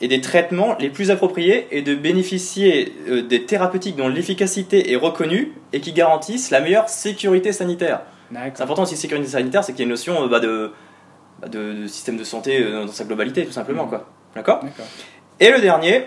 [0.00, 4.96] et des traitements les plus appropriés et de bénéficier euh, des thérapeutiques dont l'efficacité est
[4.96, 8.02] reconnue et qui garantissent la meilleure sécurité sanitaire.
[8.30, 10.40] C'est important aussi, sécurité sanitaire, c'est qu'il y a une notion euh, bah,
[11.40, 13.86] bah, de, de, système de santé euh, dans sa globalité, tout simplement.
[13.86, 14.00] Mmh.
[14.34, 14.60] D'accord
[15.40, 16.04] Et le dernier,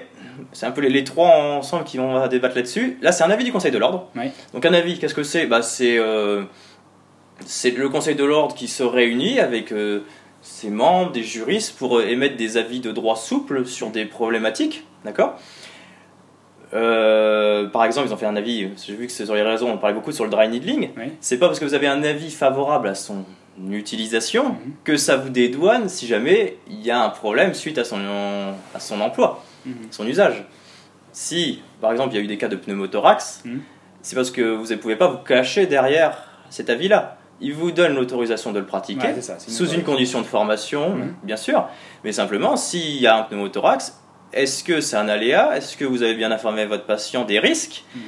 [0.52, 3.00] c'est un peu les, trois ensemble qui vont débattre là-dessus.
[3.02, 4.10] Là, c'est un avis du Conseil de l'ordre.
[4.54, 5.48] Donc un avis, qu'est-ce que c'est?
[5.48, 5.98] Bah, c'est,
[7.46, 9.74] c'est le Conseil de l'ordre qui se réunit avec
[10.42, 14.86] ses membres, des juristes, pour émettre des avis de droit souple sur des problématiques.
[15.04, 15.38] D'accord?
[16.74, 19.68] Euh, par exemple, ils ont fait un avis, j'ai vu que c'est sur les réseaux,
[19.68, 20.90] on parlait beaucoup sur le dry needling.
[21.20, 23.26] C'est pas parce que vous avez un avis favorable à son
[23.70, 24.74] utilisation mhm.
[24.84, 28.00] que ça vous dédouane si jamais il y a un problème suite à son,
[28.74, 29.74] à son emploi, mhm.
[29.92, 30.46] son usage.
[31.12, 33.62] Si, par exemple, il y a eu des cas de pneumothorax, mhm.
[34.02, 37.19] c'est parce que vous ne pouvez pas vous cacher derrière cet avis-là.
[37.42, 41.68] Il vous donne l'autorisation de le pratiquer, sous une condition de formation, bien sûr,
[42.04, 44.00] mais simplement, s'il y a un pneumothorax,
[44.34, 45.58] est-ce que c'est un aléa?
[45.58, 47.84] Est-ce que vous avez bien informé votre patient des risques?
[47.96, 48.02] Mhm.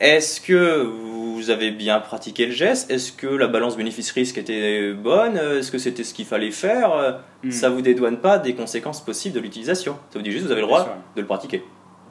[0.00, 2.90] Est-ce que vous avez bien pratiqué le geste?
[2.90, 5.36] Est-ce que la balance bénéfice-risque était bonne?
[5.36, 7.20] Est-ce que c'était ce qu'il fallait faire?
[7.44, 7.52] Mhm.
[7.52, 9.96] Ça ne vous dédouane pas des conséquences possibles de l'utilisation.
[10.10, 11.58] Ça vous dit juste que vous avez le droit de le pratiquer.
[11.58, 11.68] Donc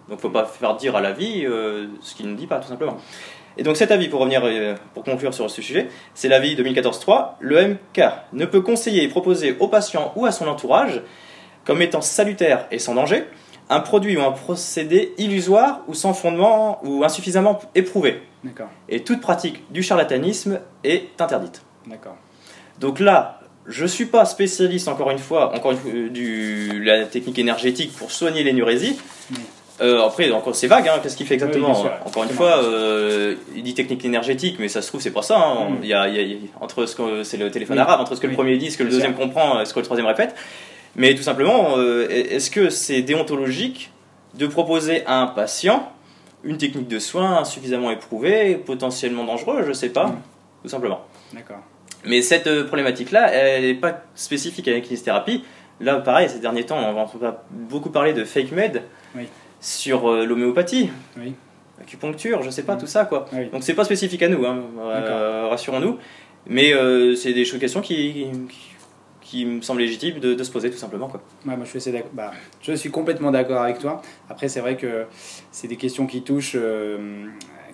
[0.10, 2.68] il ne faut pas faire dire à l'avis euh, ce qu'il ne dit pas, tout
[2.68, 2.98] simplement.
[3.60, 7.32] Et donc cet avis, pour revenir, euh, pour conclure sur ce sujet, c'est l'avis 2014-3.
[7.42, 11.02] Le MK ne peut conseiller et proposer au patient ou à son entourage
[11.66, 13.26] comme étant salutaire et sans danger
[13.70, 18.22] un produit ou un procédé illusoire ou sans fondement ou insuffisamment éprouvé.
[18.88, 21.62] Et toute pratique du charlatanisme est interdite.
[21.86, 22.16] D'accord.
[22.80, 27.38] Donc là, je ne suis pas spécialiste, encore une fois, encore une du la technique
[27.38, 28.98] énergétique pour soigner l'énurésie.
[29.82, 33.64] Euh, après, encore c'est vague, hein, qu'est-ce qu'il fait exactement Encore une fois, euh, il
[33.64, 35.38] dit technique énergétique, mais ça se trouve c'est pas ça.
[35.38, 35.70] Hein.
[35.70, 35.78] Mm.
[35.84, 36.08] Il, y a,
[36.60, 38.84] entre ce que c'est le téléphone arabe, entre ce que le premier dit, ce que
[38.84, 40.36] le deuxième comprend, ce que le troisième répète.
[40.96, 43.92] Mais tout simplement, euh, est-ce que c'est déontologique
[44.36, 45.92] de proposer à un patient
[46.44, 50.22] une technique de soins suffisamment éprouvée, potentiellement dangereuse, je sais pas, mm.
[50.64, 51.02] tout simplement.
[51.34, 51.60] D'accord.
[52.06, 55.44] Mais cette euh, problématique-là, elle n'est pas spécifique à la kinésithérapie.
[55.82, 58.84] Là, pareil, ces derniers temps, on va beaucoup parler de fake med
[59.60, 60.90] sur euh, l'homéopathie.
[61.18, 61.34] Oui.
[61.82, 62.80] Acupuncture, je sais pas, mm.
[62.80, 63.26] tout ça quoi.
[63.34, 63.50] Oui.
[63.52, 64.64] Donc c'est pas spécifique à nous, hein,
[65.50, 65.98] rassurons-nous.
[66.48, 66.74] Mais
[67.16, 68.28] c'est des questions qui,
[69.30, 71.08] qui me semble légitime de, se poser tout simplement.
[71.08, 71.22] Quoi.
[71.46, 72.32] moi, je, suis bah,
[72.64, 74.02] je suis complètement d'accord avec toi.
[74.28, 75.06] Après, c'est vrai que
[75.52, 77.26] c'est des questions qui touchent, euh,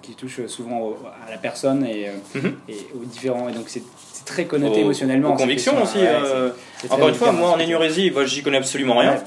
[0.01, 0.95] qui touchent souvent
[1.25, 2.55] à la personne et, euh, mhm.
[2.67, 3.47] et aux différents.
[3.47, 3.83] Et donc, c'est
[4.25, 5.33] très connoté émotionnellement.
[5.33, 5.99] Aux convictions aussi.
[5.99, 6.49] Euh,
[6.89, 9.23] encore une fois, moi en énurésie, bah, j'y connais absolument rien.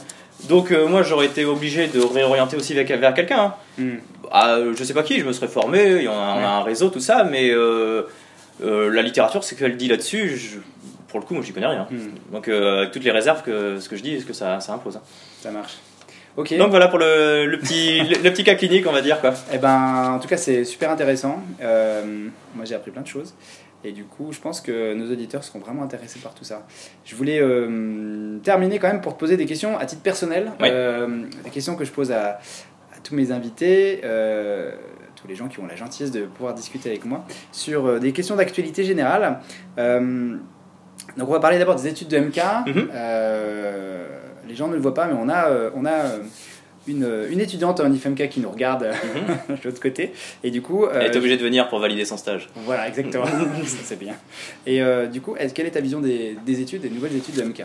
[0.49, 3.55] Donc moi j'aurais été obligé de réorienter aussi vers, vers quelqu'un.
[3.81, 3.85] Hein.
[4.31, 6.49] Ah, je sais pas qui, je me serais formé, il y en a, on a
[6.49, 7.53] un réseau, tout ça, mais
[8.61, 10.59] la littérature, c'est qu'elle dit là-dessus, je,
[11.09, 11.87] pour le coup, moi, j'y connais rien.
[11.91, 12.33] Hmm.
[12.33, 14.75] Donc, euh, avec toutes les réserves que ce que je dis, est-ce que ça, ça
[14.75, 14.97] impose.
[14.97, 15.03] Hein.
[15.41, 15.79] Ça marche.
[16.37, 16.57] Ok.
[16.57, 19.35] Donc voilà pour le, le petit, le, petit cas clinique, on va dire quoi.
[19.53, 21.43] Eh ben, en tout cas, c'est super intéressant.
[21.61, 23.35] Euh, moi, j'ai appris plein de choses.
[23.85, 26.67] Et du coup, je pense que nos auditeurs seront vraiment intéressés par tout ça.
[27.05, 30.53] Je voulais euh, terminer quand même pour te poser des questions à titre personnel.
[30.61, 32.39] des questions que je pose à,
[32.93, 34.01] à tous mes invités
[35.17, 38.37] tous les gens qui ont la gentillesse de pouvoir discuter avec moi sur des questions
[38.37, 39.41] d'actualité générale.
[41.17, 42.37] Donc on va parler d'abord des études de MK.
[42.67, 42.89] Mhm.
[42.93, 44.07] Euh,
[44.47, 46.19] les gens ne le voient pas, mais on a, euh, on a euh,
[46.89, 49.57] une, une, étudiante en IFMK qui nous regarde mhm.
[49.63, 50.13] de l'autre côté.
[50.43, 52.49] Et du coup, Elle est obligée de venir pour valider son stage.
[52.65, 53.27] Voilà, exactement.
[53.65, 54.15] c'est bien.
[54.67, 54.81] Et
[55.13, 57.65] du coup, quelle est ta vision des, des études, des nouvelles études de MK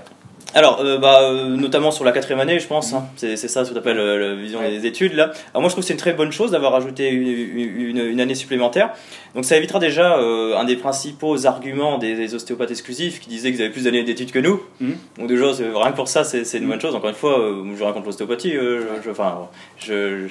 [0.56, 3.06] alors, euh, bah, euh, notamment sur la quatrième année, je pense, hein.
[3.16, 5.14] c'est, ça ce qu'on appelle euh, la vision des études.
[5.14, 5.32] Là.
[5.52, 8.36] Alors moi, je trouve que c'est une très bonne chose d'avoir ajouté une, une, année
[8.36, 8.92] supplémentaire.
[9.34, 13.72] Donc ça évitera déjà un des principaux arguments des, ostéopathes exclusifs qui disaient qu'ils avaient
[13.72, 14.62] plus d'années d'études que nous.
[14.80, 14.92] Mmh.
[15.18, 16.94] Donc déjà, rien que pour ça, c'est, une bonne chose.
[16.94, 17.42] Encore une fois,
[17.76, 20.28] je raconte l'ostéopathie, je, enfin, je,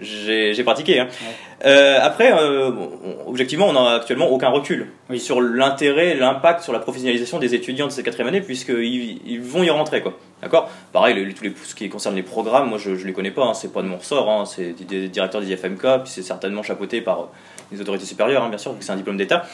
[0.00, 1.00] j'ai pratiqué.
[1.00, 1.08] Hein.
[1.64, 2.70] Euh, après, euh,
[3.26, 7.92] objectivement, on n'a actuellement aucun recul sur l'intérêt, l'impact sur la professionnalisation des étudiants de
[7.92, 10.02] cette quatrième année, puisqu'ils ils vont y rentrer.
[10.02, 10.14] quoi.
[10.42, 10.70] D'accord?
[10.92, 13.54] Pareil, les, les, ce qui concerne les programmes, moi je ne les connais pas, hein,
[13.54, 17.00] c'est pas de mon ressort, hein, c'est des directeurs des IFMK, puis c'est certainement chapeauté
[17.00, 17.28] par
[17.72, 19.44] les autorités supérieures, hein, bien sûr, vu que c'est un diplôme d'État.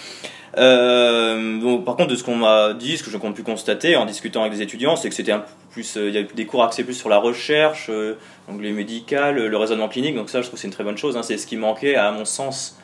[0.57, 4.43] Euh, par contre, de ce qu'on m'a dit, ce que j'ai pu constater en discutant
[4.43, 6.85] avec des étudiants, c'est que c'était un plus, euh, il y a des cours axés
[6.85, 8.17] plus sur la recherche, euh,
[8.49, 10.15] l'anglais médical, le raisonnement clinique.
[10.15, 11.17] Donc ça, je trouve que c'est une très bonne chose.
[11.17, 12.79] Hein, c'est ce qui manquait, à mon sens,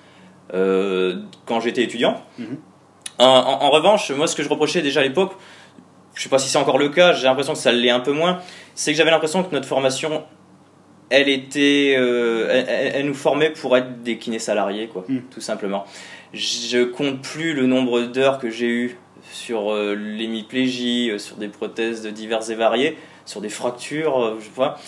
[0.53, 2.21] quand j'étais étudiant.
[2.39, 2.59] Mhm.
[3.19, 5.33] En, revanche, moi, ce que je reprochais déjà à l'époque,
[6.15, 8.13] je sais pas si c'est encore le cas, j'ai l'impression que ça l'est un peu
[8.13, 8.41] moins,
[8.75, 10.25] c'est que j'avais l'impression que notre formation
[11.11, 15.23] elle était, elle, nous formait pour être des kinés salariés, quoi, mhm.
[15.31, 15.85] tout simplement.
[16.33, 18.97] Je compte plus le nombre d'heures que j'ai eu
[19.33, 24.49] sur euh, l'hémiplégie, euh, sur des prothèses diverses et variées, sur des fractures, euh, je
[24.51, 24.79] vois.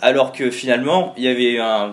[0.00, 1.92] Alors que finalement, il y avait un,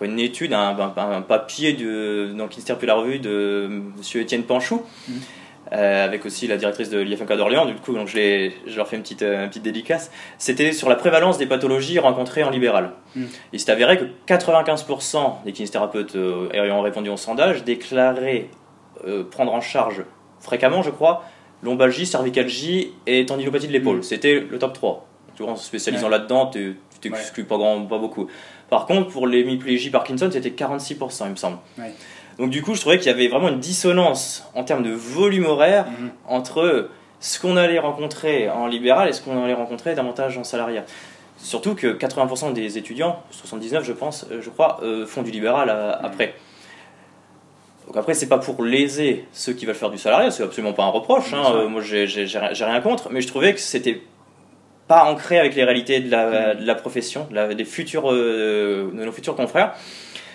[0.00, 0.74] une étude, un,
[1.22, 4.20] papier de, dans le de la Revue de M.
[4.20, 4.82] Étienne Panchou,
[5.72, 5.78] mmh.
[5.78, 9.02] avec aussi la directrice de l'IFMK d'Orléans, du coup, donc je, je leur fais une
[9.02, 10.10] petite, une petite dédicace.
[10.38, 12.92] C'était sur la prévalence des pathologies rencontrées en libéral.
[13.16, 13.24] Mm.
[13.52, 16.16] Il s'est avéré que 95% des kinésithérapeutes
[16.52, 18.48] ayant répondu au sondage déclaraient
[19.30, 20.04] prendre en charge
[20.40, 21.24] fréquemment, je crois,
[21.62, 23.98] lombalgie, cervicalgie et tendilopathie de l'épaule.
[23.98, 24.02] Mm.
[24.02, 25.06] C'était le top 3.
[25.34, 28.28] Tu vois, en se spécialisant là-dedans, tu t'exclus pas, grand, pas beaucoup.
[28.68, 31.58] Par contre, pour l'hémiplégie Parkinson, c'était 46%, il me semble.
[32.38, 35.46] Donc du coup, je trouvais qu'il y avait vraiment une dissonance en termes de volume
[35.46, 36.10] horaire mm-hmm.
[36.28, 36.88] entre
[37.20, 40.84] ce qu'on allait rencontrer en libéral et ce qu'on allait rencontrer davantage en salariat.
[41.36, 45.68] Surtout que 80% des étudiants, 79 je pense, euh, je crois, euh, font du libéral
[45.70, 46.04] euh, mm.
[46.04, 46.34] après.
[47.86, 50.84] Donc après, c'est pas pour léser ceux qui veulent faire du salariat, c'est absolument pas
[50.84, 51.34] un reproche.
[51.34, 51.42] Hein.
[51.54, 54.00] Euh, moi, j'ai rien contre, mais je trouvais que c'était
[54.88, 56.76] pas ancré avec les réalités de la, mm.
[56.76, 59.74] profession, des futurs, euh, de nos futurs confrères.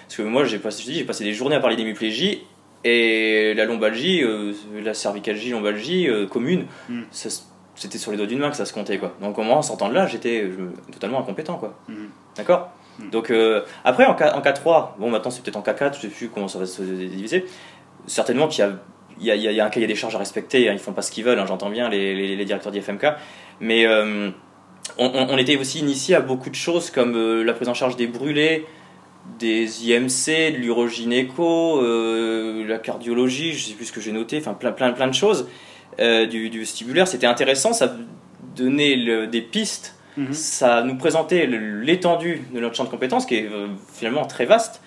[0.08, 2.44] Parce que moi, j'ai passé, passé des journées à parler d'hémiplégie
[2.84, 7.02] et la lombalgie, euh, la cervicalgie, lombalgie commune, mm.
[7.76, 8.98] c'était sur les doigts d'une main que ça se comptait.
[8.98, 9.16] Quoi.
[9.22, 10.50] Donc, moi, en sortant de là, j'étais
[10.92, 11.58] totalement incompétent.
[11.58, 11.78] Quoi.
[11.88, 12.06] Mm.
[12.36, 13.10] D'accord Hmm.
[13.10, 16.08] Donc euh, après en, K, en K3, bon maintenant c'est peut-être en K4, je sais
[16.08, 17.46] plus comment ça va se diviser.
[18.08, 18.66] Certainement qu'il
[19.20, 21.02] y a, il y, a, un cahier des charges à respecter, hein, ils font pas
[21.02, 23.06] ce qu'ils veulent, hein, j'entends bien les, les, directeurs d'IFMK,
[23.60, 24.30] mais euh,
[24.98, 28.08] on, était aussi initié à beaucoup de choses comme euh, la prise en charge des
[28.08, 28.66] brûlés,
[29.40, 31.82] des IMC, de l'urogynéco,
[32.66, 35.48] la cardiologie, je sais plus ce que j'ai noté, enfin plein, plein, plein de choses
[36.00, 37.96] du, du vestibulaire, c'était intéressant, ça
[38.56, 39.98] donnait des pistes.
[40.18, 40.34] Mhm.
[40.34, 44.82] Ça nous présentait l'étendue de notre champ de compétences, qui est euh, finalement très vaste,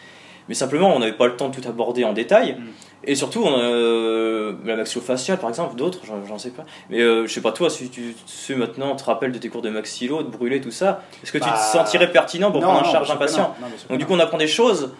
[0.50, 2.56] mais simplement on n'avait pas le temps de tout aborder en détail.
[2.58, 2.66] Mhm.
[3.04, 6.64] Et surtout, on euh, la maxillofaciale par exemple, d'autres, j'en sais pas.
[6.90, 9.62] Mais euh, je sais pas, toi, si tu sais maintenant, te rappelles de tes cours
[9.62, 12.80] de maxillo, de brûler, tout ça, est-ce que tu te bah, sentirais pertinent pour prendre
[12.80, 13.54] en charge un patient
[13.88, 14.92] Donc, du coup, on apprend des choses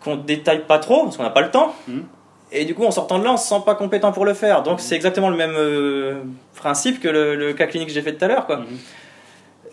[0.00, 1.74] qu'on détaille pas trop, parce qu'on n'a pas le temps.
[1.86, 2.04] Mhm.
[2.52, 4.62] Et du coup, en sortant de là, on se sent pas compétent pour le faire.
[4.62, 5.56] Donc, c'est exactement le même
[6.56, 8.46] principe que le, cas clinique que j'ai fait tout à l'heure.
[8.46, 8.60] quoi.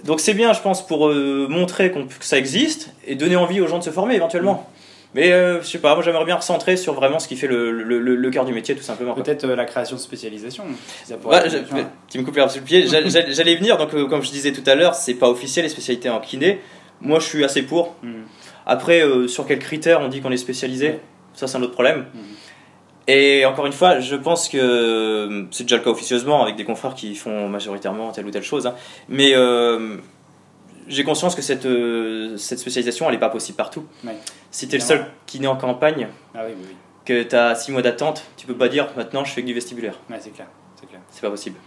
[0.04, 3.68] Donc c'est bien, je pense, pour euh, montrer que ça existe et donner envie aux
[3.68, 4.70] gens de se former éventuellement.
[5.16, 7.72] Mais euh, je sais pas, moi j'aimerais bien recentrer sur vraiment ce qui fait le,
[7.72, 9.14] le, cœur du métier tout simplement.
[9.14, 10.64] Peut-être euh, la création de spécialisation.
[12.10, 12.88] tu me coupes peu le pied.
[12.88, 16.20] J'allais venir, donc comme je disais tout à l'heure, c'est pas officiel les spécialités en
[16.20, 16.62] kiné.
[17.02, 17.96] Moi je suis assez pour.
[18.02, 18.24] Hmm.
[18.66, 21.00] Après, sur quels critères on dit qu'on est spécialisé,
[21.34, 22.06] ça c'est un autre problème.
[22.14, 22.34] Hmm.
[23.08, 26.94] Et encore une fois, je pense que c'est déjà le cas officieusement avec des confrères
[26.94, 28.66] qui font majoritairement telle ou telle chose.
[28.66, 28.76] Hein.
[29.10, 29.98] Mais euh,
[30.88, 33.86] j'ai conscience que cette, euh, cette spécialisation, elle n'est pas possible partout.
[34.52, 36.44] Si tu es le seul qui naît en campagne, ah
[37.06, 39.54] que tu as 6 mois d'attente, tu peux pas dire maintenant je fais que du
[39.54, 40.00] vestibulaire.
[40.20, 40.48] c'est clair.
[41.10, 41.58] C'est pas possible.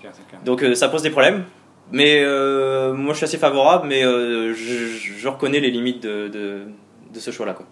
[0.00, 0.40] Clair, clair.
[0.44, 1.44] Donc euh, ça pose des problèmes.
[1.92, 6.66] Mais moi je suis assez favorable, mais je, je, reconnais les limites de, de,
[7.12, 7.54] de ce choix-là.
[7.54, 7.66] Quoi.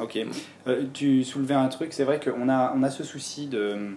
[0.00, 0.18] Ok.
[0.66, 3.94] Euh, tu soulevais un truc, c'est vrai qu'on a, on a ce souci de.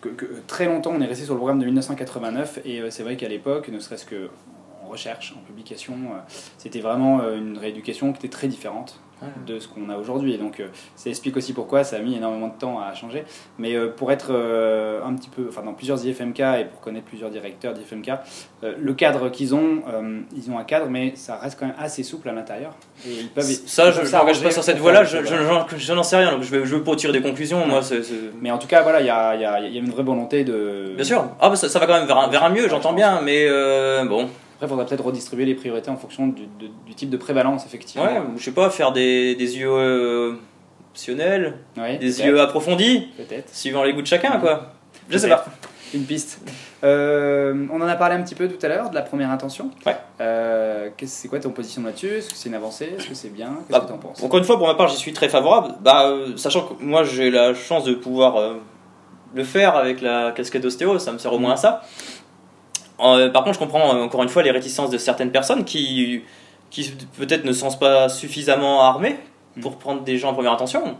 [0.00, 3.16] Que, très longtemps, on est resté sur le programme de 1989, et euh, c'est vrai
[3.16, 4.28] qu'à l'époque, ne serait-ce que
[4.86, 6.18] en recherche, en publication, euh,
[6.58, 9.00] c'était vraiment une rééducation qui était très différente
[9.46, 10.34] de ce qu'on a aujourd'hui.
[10.34, 13.24] Et donc, euh, ça explique aussi pourquoi ça a mis énormément de temps à changer.
[13.58, 17.06] Mais euh, pour être euh, un petit peu, enfin, dans plusieurs IFMK et pour connaître
[17.06, 18.10] plusieurs directeurs d'IFMK,
[18.62, 19.82] le cadre qu'ils ont,
[20.36, 22.72] ils ont un cadre, mais ça reste quand même assez souple à l'intérieur.
[23.06, 26.16] Et ils peuvent, ça, je ne m'engage pas sur cette voie-là, je, je, n'en sais
[26.16, 27.66] rien, donc je ne veux, pas tirer des conclusions.
[27.66, 27.80] Moi,
[28.40, 30.44] Mais en tout cas, voilà, il y a, y, a, y a, une vraie volonté
[30.44, 30.92] de.
[30.96, 32.92] Bien sûr, ah, bah, ça, ça, va quand même vers un, vers un mieux, j'entends
[32.92, 33.48] bien, mais
[34.06, 34.28] bon.
[34.56, 38.06] Après, il faudra peut-être redistribuer les priorités en fonction du, type de prévalence, effectivement.
[38.06, 40.32] Ouais, je sais pas, faire des, des yeux euh,
[40.92, 43.54] optionnels, des yeux approfondis, peut-être.
[43.54, 44.72] suivant les goûts de chacun, quoi.
[45.10, 45.44] Je sais pas.
[45.92, 46.40] Une piste.
[46.84, 49.70] Euh, on en a parlé un petit peu tout à l'heure de la première intention.
[49.84, 49.96] Ouais.
[50.22, 52.08] Euh, c'est quoi ton position là-dessus?
[52.08, 52.94] Est-ce que c'est une avancée?
[52.96, 53.58] Est-ce que c'est bien?
[53.68, 54.22] Qu'est-ce bah, que tu en penses?
[54.22, 55.74] Encore une fois, pour ma part, j'y suis très favorable.
[55.82, 58.56] Bah, sachant que moi, j'ai la chance de pouvoir
[59.34, 61.82] le faire avec la casquette d'ostéo, ça me sert au moins à ça.
[63.00, 66.22] Euh, par contre, je comprends euh, encore une fois les réticences de certaines personnes qui,
[66.70, 69.16] qui peut-être ne sont pas suffisamment armées
[69.60, 69.78] pour mm.
[69.78, 70.96] prendre des gens en première attention.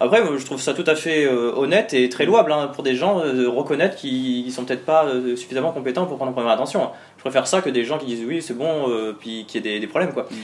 [0.00, 2.96] Après, je trouve ça tout à fait euh, honnête et très louable hein, pour des
[2.96, 6.90] gens de reconnaître qu'ils sont peut-être pas suffisamment compétents pour prendre en première attention.
[7.16, 8.86] Je préfère ça que des gens qui disent oui, c'est bon,
[9.20, 10.12] puis qu'il y ait des, problèmes.
[10.12, 10.24] quoi.
[10.24, 10.34] Mm.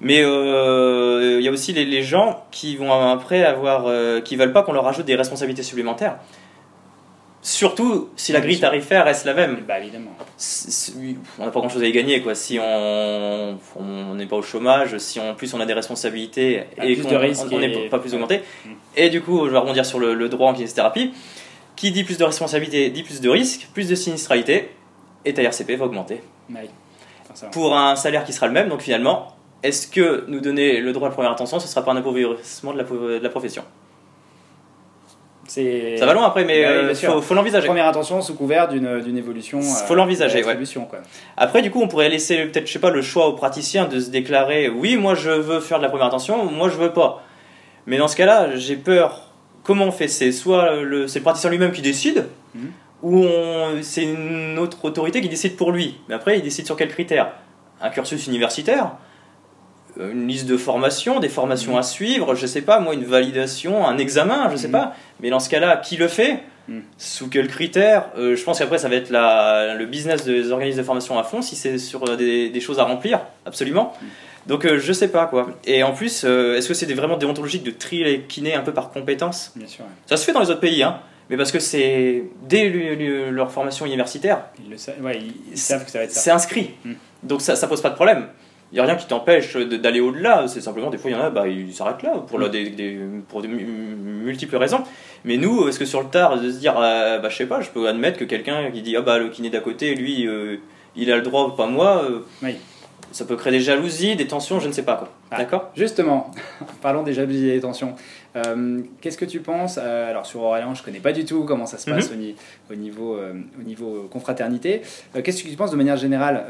[0.00, 3.86] Mais il y a aussi les, les, gens qui vont après avoir,
[4.24, 6.18] qui veulent pas qu'on leur ajoute des responsabilités supplémentaires.
[7.46, 9.62] Surtout si la grille tarifaire reste la même.
[9.68, 10.10] Bah évidemment.
[11.38, 12.34] on n'a pas grand chose à y gagner quoi.
[12.34, 17.60] Si on n'est pas au chômage, si en plus on a des responsabilités et qu'on
[17.60, 18.38] n'est pas plus augmenté.
[18.64, 18.70] Mm.
[18.96, 21.12] Et du coup, je vais rebondir sur le, droit en kinésithérapie.
[21.76, 24.70] Qui dit plus de responsabilité dit plus de risques, plus de sinistralité,
[25.24, 26.22] et ta RCP va augmenter.
[27.52, 31.06] Pour un salaire qui sera le même, donc finalement, est-ce que nous donner le droit
[31.06, 33.62] à la première attention, ce sera pas un appauvrissement de la, de la profession?
[35.48, 37.66] Ça va loin après, mais il bah faut, l'envisager.
[37.66, 39.60] Première intention sous couvert d'une évolution.
[39.60, 40.56] faut l'envisager, ouais.
[41.36, 44.00] Après, du coup, on pourrait laisser peut-être, je sais pas, le choix aux praticiens de
[44.00, 47.22] se déclarer oui, moi je veux faire de la première intention, moi je veux pas.
[47.86, 49.32] Mais dans ce cas-là, j'ai peur.
[49.62, 50.08] Comment on fait?
[50.08, 52.70] C'est soit le, le praticien lui-même qui décide, mhm.
[53.02, 53.24] ou
[53.82, 55.98] c'est une autre autorité qui décide pour lui.
[56.08, 57.32] Mais après, il décide sur quels critères
[57.80, 58.92] Un cursus universitaire
[59.98, 61.78] une liste de formations, des formations mhm.
[61.78, 64.72] à suivre, je sais pas, moi, une validation, un examen, je sais mhm.
[64.72, 64.94] pas.
[65.20, 66.42] Mais dans ce cas-là, qui le fait
[66.98, 70.78] Sous quels critères euh, Je pense qu'après, ça va être la, le business des organismes
[70.78, 73.94] de formation à fond, si c'est sur des, des, choses à remplir, absolument.
[74.46, 75.48] Donc euh, je sais pas quoi.
[75.64, 78.72] Et en plus, euh, est-ce que c'est vraiment déontologique de trier les kinés un peu
[78.72, 79.52] par compétence?
[79.56, 79.84] Bien sûr.
[80.06, 81.00] Ça se fait dans les autres pays, hein.
[81.28, 82.68] Mais parce que c'est dès
[83.32, 84.42] leur formation universitaire.
[84.64, 86.20] Ils, le savent, ouais, ils savent que ça va être ça.
[86.20, 86.70] C'est inscrit.
[87.24, 88.28] Donc ça, ça pose pas de problème.
[88.72, 90.48] Il n'y a rien qui t'empêche d'aller au-delà.
[90.48, 92.48] C'est simplement, des fois, il y en a, bah, ils s'arrêtent là pour, hmm.
[92.48, 92.98] des,
[93.28, 94.82] pour de multiples raisons.
[95.24, 97.60] Mais nous, est-ce que sur le tard, de se dire, euh, bah, je sais pas,
[97.60, 100.28] je peux admettre que quelqu'un qui dit, ah bah, le kiné d'à côté, lui,
[100.96, 102.06] il a le droit, pas moi.
[102.42, 102.56] oui
[103.16, 105.08] ça peut créer des jalousies, des tensions, je ne sais pas quoi.
[105.30, 105.70] Ah, D'accord?
[105.74, 106.30] Justement,
[106.82, 107.94] parlons des jalousies et des tensions.
[108.36, 111.66] Euh, qu'est-ce que tu penses euh, Alors sur Aurélien, je connais pas du tout comment
[111.66, 112.34] ça se passe mhm.
[112.70, 114.82] au, niveau, au niveau euh, confraternité.
[115.22, 116.46] Qu'est-ce que tu penses de manière générale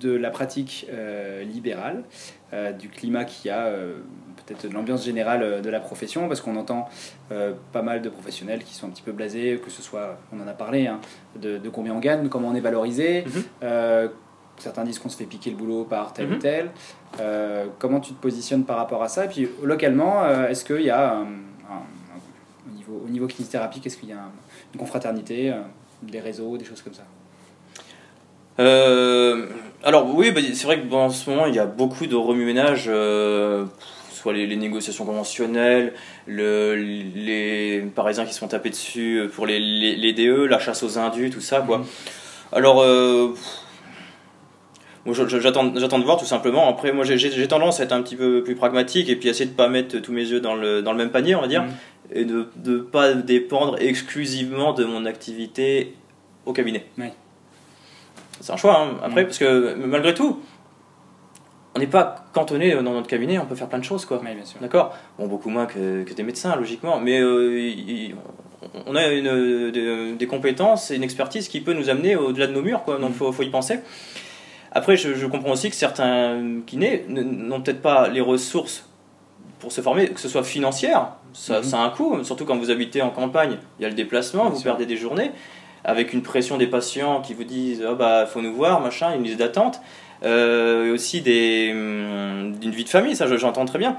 [0.00, 0.86] de la pratique
[1.42, 2.04] libérale,
[2.78, 3.70] du climat qu'il y a
[4.46, 6.88] peut-être de l'ambiance générale de la profession, parce qu'on entend
[7.28, 10.46] pas mal de professionnels qui sont un petit peu blasés, que ce soit, on en
[10.46, 11.00] a parlé, hein,
[11.40, 14.10] de, combien on gagne, comment on est valorisé, mhm.
[14.58, 16.38] Certains disent qu'on se fait piquer le boulot par tel ou mhm.
[16.38, 16.70] tel.
[17.20, 19.24] Euh, comment tu te positionnes par rapport à ça?
[19.24, 21.18] Et puis localement, euh, est-ce qu'il y a
[22.66, 24.30] au, niveau, au niveau kinésithérapie, qu'est-ce qu'il y a?
[24.72, 25.60] Une confraternité, euh,
[26.02, 27.04] des réseaux, des choses comme ça?
[29.86, 32.84] Alors oui, bah, c'est vrai que en ce moment il y a beaucoup de remue-ménage,
[34.12, 35.92] soit les, négociations conventionnelles,
[36.26, 40.98] le, les Parisiens qui se font taper dessus pour les, les, DE, la chasse aux
[40.98, 41.78] indus, tout ça quoi.
[41.78, 41.84] Mhm.
[42.52, 42.84] Alors
[45.12, 46.68] j'attends, de voir tout simplement.
[46.68, 49.54] Après, moi, j'ai, tendance à être un petit peu plus pragmatique et puis essayer de
[49.54, 51.68] pas mettre tous mes yeux dans le, dans le même panier, on va dire, mm.
[52.12, 55.94] et de ne pas dépendre exclusivement de mon activité
[56.46, 56.86] au cabinet.
[58.40, 58.98] C'est un choix, hein.
[59.02, 59.26] après, mm.
[59.26, 60.40] parce que malgré tout,
[61.74, 64.22] on n'est pas cantonné dans notre cabinet, on peut faire plein de choses, quoi.
[64.60, 64.96] D'accord?
[65.18, 68.08] Bon, beaucoup moins que, que, des médecins, logiquement, mais euh,
[68.86, 69.70] on a une,
[70.16, 72.98] des, compétences et une expertise qui peut nous amener au-delà de nos murs, quoi.
[72.98, 73.18] Donc, il mm.
[73.18, 73.80] faut, faut y penser.
[74.74, 78.88] Après, je, comprends aussi que certains kinés n'ont peut-être pas les ressources
[79.60, 81.74] pour se former, que ce soit financière, ça, mhm.
[81.74, 84.60] a un coût, surtout quand vous habitez en campagne, il y a le déplacement, vous
[84.60, 85.30] perdez des journées,
[85.84, 89.22] avec une pression des patients qui vous disent oh bah faut nous voir, machin, une
[89.22, 89.80] liste d'attente,
[90.24, 93.96] euh, aussi des hum, d'une vie de famille, ça j'entends très bien.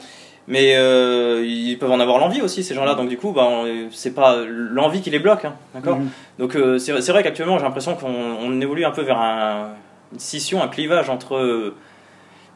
[0.47, 2.93] Mais euh, ils peuvent en avoir l'envie aussi, ces gens-là.
[2.93, 5.45] Donc, du coup, bah, c'est pas l'envie qui les bloque.
[5.45, 6.09] Hein, d'accord mhm.
[6.37, 9.69] Donc, euh, c'est vrai qu'actuellement, j'ai l'impression qu'on évolue un peu vers un,
[10.19, 11.73] scission, un clivage entre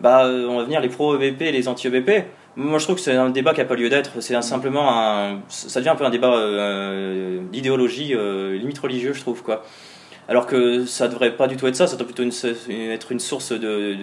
[0.02, 2.26] bah, on va venir les pro-EBP et les anti-EBP.
[2.56, 4.22] Moi, je trouve que c'est un débat qui n'a pas lieu d'être.
[4.22, 5.42] C'est simplement un.
[5.50, 9.44] Ça devient un peu un débat euh, d'idéologie, euh, limite religieux, je trouve.
[9.44, 9.64] quoi.
[10.28, 13.52] Alors que ça devrait pas du tout être ça, ça doit plutôt être une source
[13.52, 13.98] de,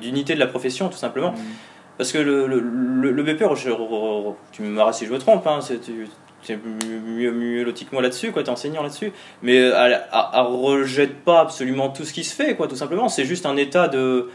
[0.00, 1.32] d'unité de, la profession, tout simplement.
[1.32, 1.38] Mmh.
[1.98, 2.60] Parce que le, le,
[3.10, 3.42] le, BP,
[4.52, 6.08] tu me marres si je me trompe, hein, tu
[6.48, 11.90] es mieux, mieux logiquement là-dessus, quoi, es enseignant là-dessus, mais elle, euh, rejette pas absolument
[11.90, 13.08] tout ce qui se fait, quoi, tout simplement.
[13.08, 14.28] C'est juste un état de,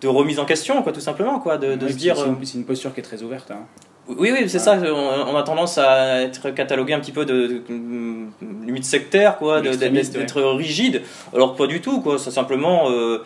[0.00, 2.18] de remise en question, quoi, tout simplement, quoi, de, se dire.
[2.20, 3.50] Euh, c'est une, posture qui est très ouverte.
[3.50, 3.66] Hein.
[4.08, 4.78] Oui, oui, c'est ça.
[4.78, 7.62] On, a tendance à être catalogué un petit peu de,
[8.64, 11.02] limite sectaire, quoi, d'être rigide.
[11.34, 12.18] Alors pas du tout, quoi.
[12.18, 12.90] C'est simplement.
[12.90, 13.24] Euh,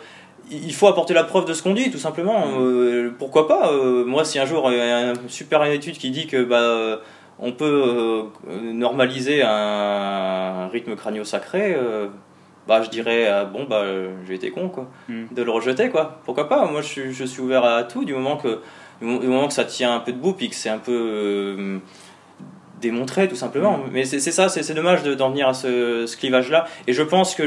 [0.51, 2.45] il faut apporter la preuve de ce qu'on dit, tout simplement.
[2.45, 3.13] Mm.
[3.17, 3.71] pourquoi pas
[4.05, 7.01] Moi, si un jour il y a une super étude qui dit que bah
[7.39, 12.07] on peut euh, normaliser un, rythme crânio-sacré, euh,
[12.67, 13.83] bah, je dirais, euh, bon, bah,
[14.25, 15.25] j'ai été con, quoi, hmm.
[15.31, 16.21] de le rejeter, quoi.
[16.25, 16.65] Pourquoi pas?
[16.65, 18.59] Moi, je, je, suis ouvert à tout, du moment que,
[19.01, 21.79] du moment que ça tient un peu debout, puis que c'est un peu
[22.81, 23.77] démontré, tout simplement.
[23.77, 23.89] Hmm.
[23.91, 26.65] Mais c'est ça, c'est dommage d'en venir à ce, ce clivage-là.
[26.87, 27.43] Et je pense que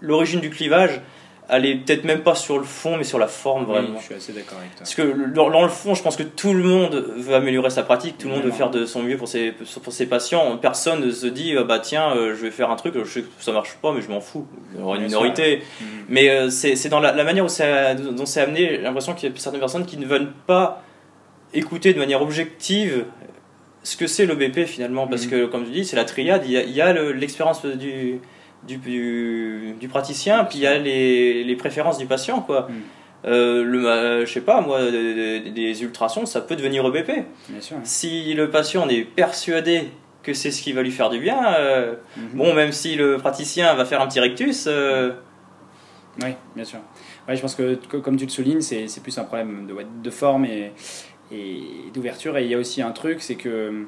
[0.00, 1.00] l'origine du clivage,
[1.48, 3.98] elle est peut-être même pas sur le fond, mais sur la forme vraiment.
[3.98, 4.78] je suis assez d'accord avec toi.
[4.78, 8.16] Parce que dans, le fond, je pense que tout le monde veut améliorer sa pratique,
[8.16, 10.56] tout le monde veut faire de son mieux pour ses, pour ses patients.
[10.56, 13.22] Personne ne se dit, euh, bah tiens, euh, je vais faire un truc, je sais
[13.22, 14.46] que ça marche pas, mais je m'en fous.
[14.72, 15.58] Il y aura une minorité.
[15.58, 15.84] Mm.
[16.08, 19.36] Mais euh, c'est dans la, manière où dont c'est amené, j'ai l'impression qu'il y a
[19.38, 20.82] certaines personnes qui ne veulent pas
[21.52, 23.04] écouter de manière objective
[23.82, 25.06] ce que c'est l'OBP finalement.
[25.06, 25.30] Parce mm.
[25.30, 28.20] que, comme tu dis, c'est la triade, il y a, il y a l'expérience du
[28.66, 32.62] du, du, praticien, puis il y a les, les, préférences du patient, quoi.
[32.62, 32.72] Mm.
[33.26, 37.26] euh, le, je sais pas moi, des, ultrasons, ça peut devenir EBP.
[37.48, 37.76] Bien sûr.
[37.84, 39.88] Si le patient est persuadé
[40.22, 41.40] que c'est ce qui va lui faire du bien,
[42.16, 42.28] mhm.
[42.34, 44.68] bon, même si le praticien va faire un petit rectus.
[46.22, 46.78] Oui, bien sûr.
[47.28, 50.44] Ouais, je pense que, comme tu le soulignes, c'est plus un problème de, de forme
[50.44, 50.72] et,
[51.32, 51.62] et
[51.92, 52.36] d'ouverture.
[52.38, 53.86] Et il y a aussi un truc, c'est que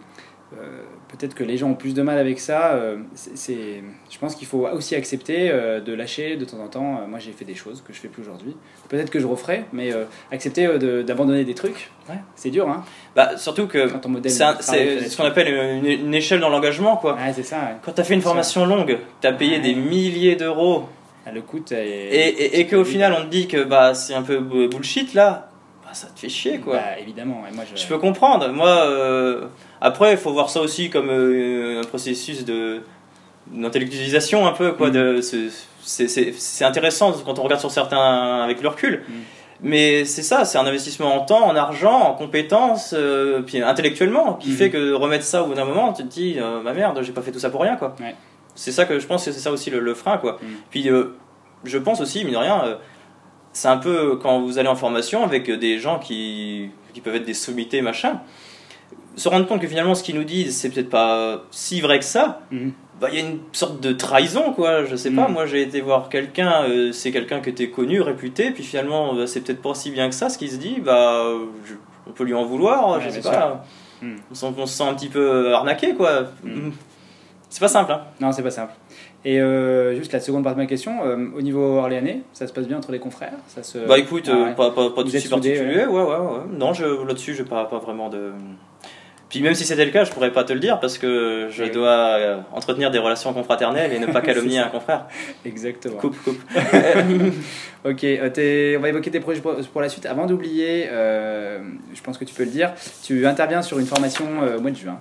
[0.52, 2.74] euh, peut-être que les gens ont plus de mal avec ça.
[2.74, 7.00] Euh, c'est, je pense qu'il faut aussi accepter euh, de lâcher de temps en temps.
[7.08, 8.56] moi, j'ai fait des choses que je fais plus aujourd'hui.
[8.88, 9.90] Peut-être que je referai, mais
[10.30, 10.68] accepter
[11.04, 12.18] d'abandonner des trucs, ouais.
[12.36, 12.68] c'est dur.
[12.68, 12.84] Hein
[13.16, 13.88] bah, surtout que
[14.28, 15.48] c'est, ce qu'on appelle
[15.84, 16.96] une, échelle dans l'engagement.
[16.96, 17.14] Quoi.
[17.14, 20.36] Ouais, c'est ça, Quand tu as fait une formation longue, tu as payé des milliers
[20.36, 20.88] d'euros.
[21.28, 24.22] Ah, le coût et, et, et qu'au final, on te dit que bah, c'est un
[24.22, 25.50] peu bullshit là
[25.84, 26.76] bah, ça te fait chier quoi.
[26.76, 27.86] Bah, évidemment, moi, je...
[27.86, 28.48] peux comprendre.
[28.50, 29.48] Moi,
[29.80, 32.80] après, il faut voir ça aussi comme euh, un processus de
[33.48, 34.90] d'intellectualisation un peu quoi.
[34.90, 35.20] Mm.
[35.82, 39.04] C'est intéressant quand on regarde sur certains avec le recul.
[39.08, 39.12] Mm.
[39.62, 44.34] Mais c'est ça, c'est un investissement en temps, en argent, en compétences, euh, puis intellectuellement,
[44.34, 44.54] qui mm.
[44.54, 47.22] fait que remettre ça au bout d'un moment, tu te dis, ma merde, j'ai pas
[47.22, 47.94] fait tout ça pour rien, quoi.
[48.54, 50.38] C'est ça que je pense que c'est ça aussi le, frein, quoi.
[50.70, 50.90] Puis
[51.64, 52.78] je pense aussi, mine de rien,
[53.52, 57.24] c'est un peu quand vous allez en formation avec des gens qui, qui peuvent être
[57.24, 58.20] des sommités, machin,
[59.16, 62.04] se rendre compte que finalement ce qu'ils nous disent, c'est peut-être pas si vrai que
[62.04, 62.40] ça.
[62.50, 62.72] Mhm.
[63.00, 64.84] Bah, il y a une sorte de trahison, quoi.
[64.84, 65.34] Je sais pas, mhm.
[65.34, 69.26] moi j'ai été voir quelqu'un, euh, c'est quelqu'un que t'es connu, réputé, puis finalement bah,
[69.26, 71.24] c'est peut-être pas si bien que ça ce qu'il se dit, bah
[72.06, 73.64] on peut lui en vouloir, je sais pas.
[74.02, 74.16] Mhm.
[74.30, 76.26] On, se sent un petit peu arnaqué, quoi.
[77.48, 78.02] C'est pas simple, hein.
[78.20, 78.72] Non, c'est pas simple.
[79.24, 82.52] Et euh, juste la seconde partie de ma question, euh, au niveau orléanais, ça se
[82.52, 83.32] passe bien entre les confrères?
[83.48, 83.78] Ça se...
[83.78, 86.40] Bah écoute, ah pas, pas, pas de soucis particuliers, ouais, ouais, ouais.
[86.52, 88.32] Non, là-dessus, j'ai pas, pas vraiment de...
[89.28, 91.64] Puis même si c'était le cas, je pourrais pas te le dire parce que je
[91.64, 95.06] dois euh, entretenir des relations confraternelles et ne pas calomnier un confrère.
[95.44, 95.96] Exactement.
[95.96, 96.40] Coupe, coupe.
[97.86, 98.04] ok,
[98.76, 100.06] on va évoquer tes projets pour, la suite.
[100.06, 102.72] Avant d'oublier, je pense que tu peux le dire,
[103.04, 104.24] tu interviens sur une formation
[104.56, 104.98] au mois de juin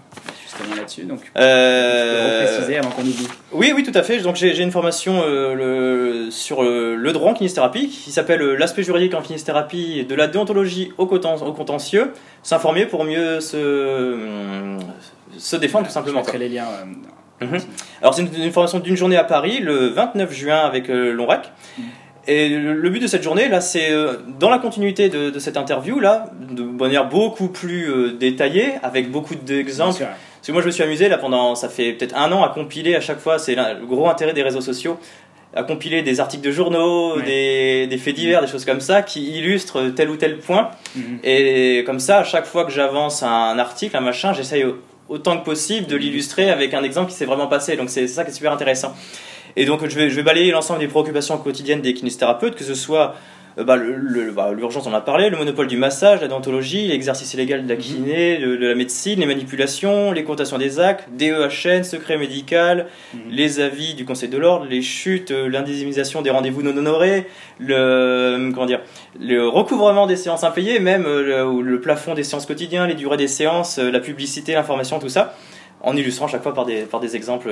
[0.76, 1.04] là-dessus.
[1.04, 2.46] Donc, euh...
[2.46, 3.28] préciser avant qu'on oublie.
[3.52, 4.20] Oui, oui, tout à fait.
[4.20, 8.56] Donc, j'ai une formation euh, le, sur euh, le droit en kinésithérapie qui s'appelle euh,
[8.56, 12.12] L'aspect juridique en kinésithérapie de la déontologie au, contentieux.
[12.44, 14.78] S'informer pour mieux se,
[15.38, 16.24] se défendre, tout simplement.
[16.32, 16.68] Je les liens.
[17.42, 17.60] Mhm.
[18.02, 21.52] Alors, c'est une, formation d'une journée à Paris, le 29 juin avec l'ONRAC.
[21.78, 21.86] Mhm.
[22.28, 23.92] Et le but de cette journée, là, c'est
[24.40, 29.36] dans la continuité de, de, cette interview, là, de manière beaucoup plus détaillée, avec beaucoup
[29.36, 30.06] d'exemples
[30.46, 32.50] parce que moi, je me suis amusé là pendant, ça fait peut-être un an, à
[32.50, 35.00] compiler à chaque fois, c'est le gros intérêt des réseaux sociaux,
[35.56, 39.40] à compiler des articles de journaux, des, des, faits divers, des choses comme ça, qui
[39.40, 40.70] illustrent tel ou tel point.
[40.96, 41.20] Mhm.
[41.24, 44.64] Et comme ça, à chaque fois que j'avance un article, un machin, j'essaye
[45.10, 47.76] autant que possible de l'illustrer avec un exemple qui s'est vraiment passé.
[47.76, 48.96] Donc c'est ça qui est super intéressant.
[49.56, 52.76] Et donc je vais, je vais balayer l'ensemble des préoccupations quotidiennes des kinésithérapeutes, que ce
[52.76, 53.16] soit
[53.58, 53.78] euh, bah,
[54.34, 57.70] bah, l'urgence, on en a parlé, le monopole du massage, la dentologie, l'exercice illégal de
[57.70, 57.82] la mhm.
[57.82, 63.22] kiné, de, la médecine, les manipulations, les cotations des actes, DEHN, secret médical, mhm.
[63.32, 67.28] les avis du Conseil de l'ordre, les chutes, euh, l'indemnisation des rendez-vous non honorés,
[67.60, 68.82] le, euh, comment dire,
[69.20, 73.28] le recouvrement des séances impayées, même le, le plafond des séances quotidiennes, les durées des
[73.28, 75.36] séances, la publicité, l'information, tout ça,
[75.82, 77.50] en illustrant chaque fois par des, par des exemples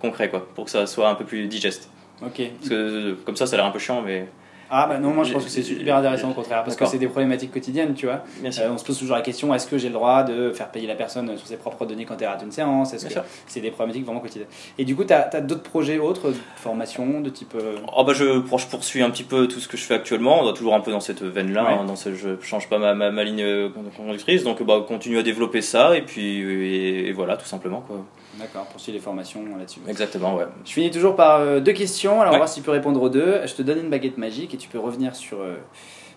[0.00, 1.90] concrets, quoi, pour que ça soit un peu plus digeste.
[2.24, 2.42] Ok.
[2.58, 4.28] Parce que comme ça, ça a l'air un peu chiant, mais
[4.70, 6.98] ah bah non, moi je pense que c'est super intéressant au contraire, parce que c'est
[6.98, 8.22] des problématiques quotidiennes, tu vois.
[8.44, 10.86] Euh, on se pose toujours la question, est-ce que j'ai le droit de faire payer
[10.86, 12.92] la personne sur ses propres données quand elle rate une séance?
[12.92, 14.48] Est-ce que c'est des problématiques vraiment quotidiennes?
[14.78, 17.54] Et du coup, tu as, d'autres projets autres, de formation, de type...
[17.96, 20.44] Oh bah je, je, poursuis un petit peu tout ce que je fais actuellement, on
[20.44, 23.24] doit toujours un peu dans cette veine-là, hein, dans ce, je change pas ma, ma,
[23.24, 27.80] ligne euh, conductrice, donc bah, continue à développer ça, et puis et, voilà, tout simplement.
[27.86, 28.04] quoi.
[28.38, 29.80] D'accord, poursuivre les formations là-dessus.
[29.88, 30.44] Exactement, ouais.
[30.64, 32.20] Je finis toujours par euh, deux questions.
[32.20, 33.40] Alors, on va voir si tu peux répondre aux deux.
[33.46, 35.56] Je te donne une baguette magique et tu peux revenir sur, euh,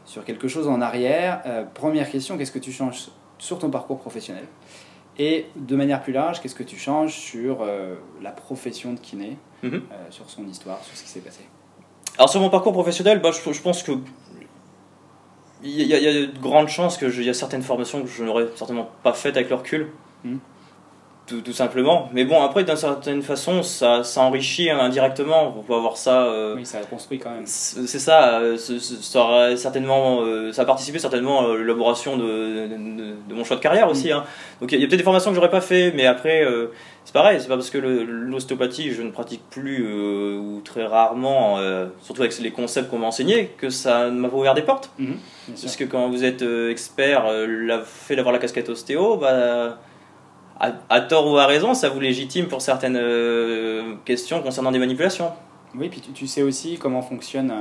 [0.05, 1.41] sur quelque chose en arrière.
[1.45, 3.07] Euh, première question qu'est-ce que tu changes
[3.39, 4.45] sur ton parcours professionnel?
[5.17, 7.67] Et de manière plus large, qu'est-ce que tu changes sur
[8.21, 9.81] la profession de kiné, mhm.
[10.09, 11.41] sur son histoire, sur ce qui s'est passé?
[12.17, 13.91] Alors, sur mon parcours professionnel, bah, je, pense que.
[15.63, 18.89] Il y, a, de grandes chances qu'il y a certaines formations que je n'aurais certainement
[19.03, 19.89] pas faites avec le recul.
[20.23, 20.37] Hmm
[21.39, 22.09] tout, simplement.
[22.13, 25.53] Mais bon, après, d'une certaine façon, ça, ça enrichit indirectement.
[25.57, 26.25] On peut avoir ça.
[26.25, 27.45] Euh, oui, ça a construit quand même.
[27.45, 28.39] C'est ça.
[28.39, 32.67] Euh, ça aurait certainement, euh, ça a participé certainement à l'élaboration de,
[33.27, 34.09] de, mon choix de carrière aussi.
[34.09, 34.17] Mm.
[34.17, 34.23] Hein.
[34.59, 36.45] Donc il y a, peut-être des formations que j'aurais pas fait, mais après,
[37.05, 37.39] c'est pareil.
[37.39, 39.85] C'est pas parce que l'ostéopathie, je ne pratique plus
[40.37, 41.57] ou très rarement,
[42.01, 44.91] surtout avec les concepts qu'on m'a enseignés, que ça m'a ouvert des portes.
[44.99, 45.61] Mm-hmm.
[45.61, 49.77] parce que quand vous êtes expert, le fait d'avoir la casquette ostéo, bah
[50.89, 55.31] à, tort ou à raison, ça vous légitime pour certaines euh, questions concernant des manipulations.
[55.75, 57.51] Oui, puis tu, sais aussi comment fonctionne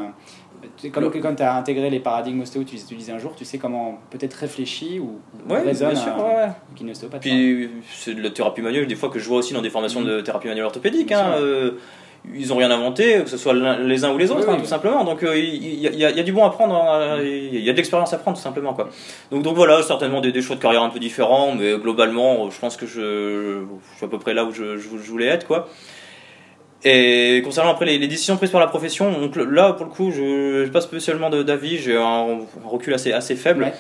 [0.93, 4.01] Comme quand tu as intégré les paradigmes ostéo, tu utilisais un jour, tu sais comment
[4.11, 6.91] peut-être réfléchir ou ouais, résonne bien sûr, un, ouais.
[6.91, 7.23] ostéopathe.
[7.23, 10.03] Puis c'est de la thérapie manuelle, des fois que je vois aussi dans des formations
[10.03, 11.13] de thérapie manuelle orthopédique.
[11.13, 11.79] Hein, euh,
[12.35, 15.05] ils n'ont rien inventé, que ce soit les uns ou les autres, hein, tout simplement.
[15.05, 18.13] Donc euh, il y, a du bon à prendre, hein, il y a de l'expérience
[18.13, 18.75] à prendre, tout simplement.
[18.75, 18.91] Quoi.
[19.31, 22.59] Donc, donc voilà, certainement des, des, choix de carrière un peu différents, mais globalement, je
[22.59, 23.63] pense que je,
[23.93, 25.47] je suis à peu près là où je, je voulais être.
[25.47, 25.69] quoi.
[26.83, 30.65] Et concernant après les, décisions prises par la profession, donc là pour le coup, je
[30.65, 33.73] n'ai pas spécialement d'avis, j'ai un, recul assez, assez faible.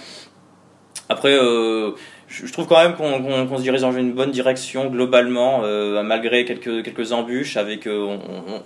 [1.08, 1.92] Après, euh,
[2.30, 6.82] je, trouve quand même qu'on se dirige dans une bonne direction globalement, euh, malgré quelques,
[6.84, 7.56] quelques embûches.
[7.56, 8.16] Avec, euh,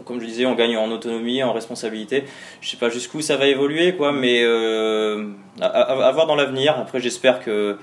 [0.04, 2.24] comme je disais, on gagne en autonomie, en responsabilité.
[2.60, 4.44] Je sais pas jusqu'où ça va évoluer, quoi, mais
[5.60, 6.78] à, à, voir dans l'avenir.
[6.78, 7.78] Après, j'espère que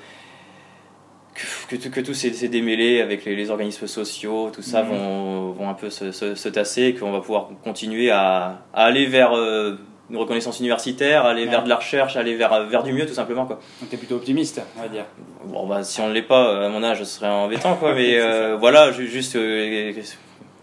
[1.69, 4.89] que, que, tout s'est démêlé avec les, organismes sociaux, tout ça mhm.
[4.89, 9.35] vont, vont, un peu se, se, tasser et qu'on va pouvoir continuer à, aller vers
[9.35, 9.77] euh,
[10.11, 13.45] une reconnaissance universitaire, aller vers de la recherche, aller vers, vers du mieux tout simplement.
[13.45, 13.59] Quoi.
[13.79, 15.05] Donc tu es plutôt optimiste, on va dire.
[15.45, 18.19] Bon, bah, si on ne l'est pas, à mon âge, ce serait embêtant, quoi, mais
[18.19, 19.93] euh, voilà, juste euh,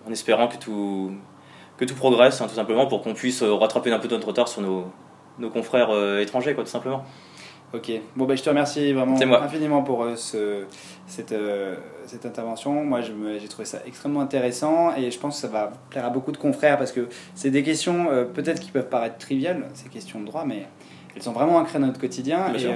[0.07, 1.13] en espérant que tout,
[1.79, 4.61] que tout progresse, hein, tout simplement, pour qu'on puisse rattraper un peu notre retard sur
[4.61, 4.85] nos,
[5.39, 5.91] nos confrères
[6.21, 7.05] étrangers, quoi, tout simplement.
[7.75, 10.65] Ok, bon bah, je te remercie vraiment infiniment pour euh, ce,
[11.07, 12.83] cette, euh, cette intervention.
[12.83, 16.33] Moi j'ai trouvé ça extrêmement intéressant et je pense que ça va plaire à beaucoup
[16.33, 20.21] de confrères parce que c'est des questions euh, peut-être qui peuvent paraître triviales, ces questions
[20.21, 20.67] de droit, mais
[21.15, 22.55] elles sont vraiment ancrées dans notre quotidien.
[22.55, 22.67] et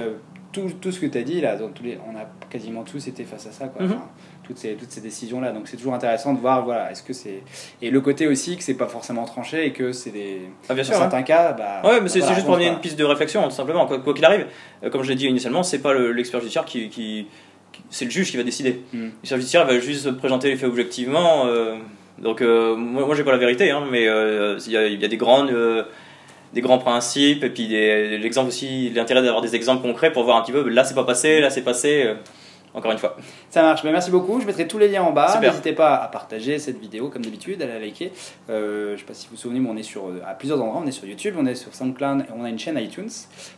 [0.51, 3.23] tout, tout, ce que tu as dit là, tous les, on a quasiment tous été
[3.23, 3.69] face à ça.
[3.69, 3.87] Quoi.
[3.87, 3.97] Mhm
[4.43, 5.51] toutes ces, toutes ces décisions-là.
[5.51, 7.41] Donc c'est toujours intéressant de voir, voilà, est-ce que c'est.
[7.81, 10.41] Et le côté aussi que c'est pas forcément tranché et que c'est des.
[10.69, 11.81] Ah, bien sûr, dans certains cas, bah.
[11.83, 13.85] Ouais, mais c'est juste pour amener une piste de réflexion, tout simplement.
[13.85, 14.47] Quoi qu'il arrive,
[14.83, 16.89] euh, comme je l'ai dit initialement, c'est pas l'expert judiciaire qui.
[16.89, 17.27] qui,
[17.89, 18.81] c'est le juge qui va décider.
[18.93, 19.09] Mm.
[19.21, 21.45] L'expert judiciaire va juste présenter les faits objectivement.
[21.47, 21.75] Euh,
[22.19, 25.17] donc euh, moi, moi j'ai pas la vérité, hein, mais il y, y, a des
[25.17, 25.53] grandes
[26.53, 30.43] des grands principes et puis l'exemple aussi l'intérêt d'avoir des exemples concrets pour voir un
[30.43, 32.13] petit peu là c'est pas passé là c'est passé
[32.73, 33.15] encore une fois.
[33.49, 34.39] Ça marche, ben, merci beaucoup.
[34.41, 35.39] Je mettrai tous les liens en bas.
[35.39, 38.11] N'hésitez pas à partager cette vidéo comme d'habitude, à la liker.
[38.49, 40.33] Euh, je ne sais pas si vous vous souvenez, mais on est sur, euh, à
[40.33, 40.81] plusieurs endroits.
[40.83, 43.09] On est sur YouTube, on est sur SoundCloud et on a une chaîne iTunes.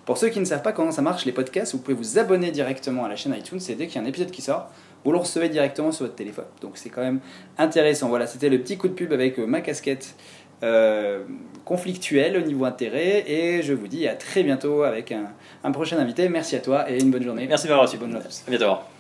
[0.06, 2.52] Pour ceux qui ne savent pas comment ça marche les podcasts, vous pouvez vous abonner
[2.52, 4.70] directement à la chaîne iTunes et dès qu'il y a un épisode qui sort,
[5.04, 6.46] vous le recevez directement sur votre téléphone.
[6.62, 7.20] Donc c'est quand même
[7.58, 8.10] intéressant.
[8.10, 10.16] Voilà, c'était le petit coup de pub avec euh, ma casquette
[10.64, 11.24] euh,
[11.64, 15.26] conflictuelle au niveau intérêt et je vous dis à très bientôt avec un,
[15.64, 16.28] un prochain invité.
[16.30, 17.46] Merci à toi et une bonne journée.
[17.48, 17.98] Merci d'avoir reçu.
[17.98, 18.26] Bonne journée.
[18.48, 18.95] À bientôt.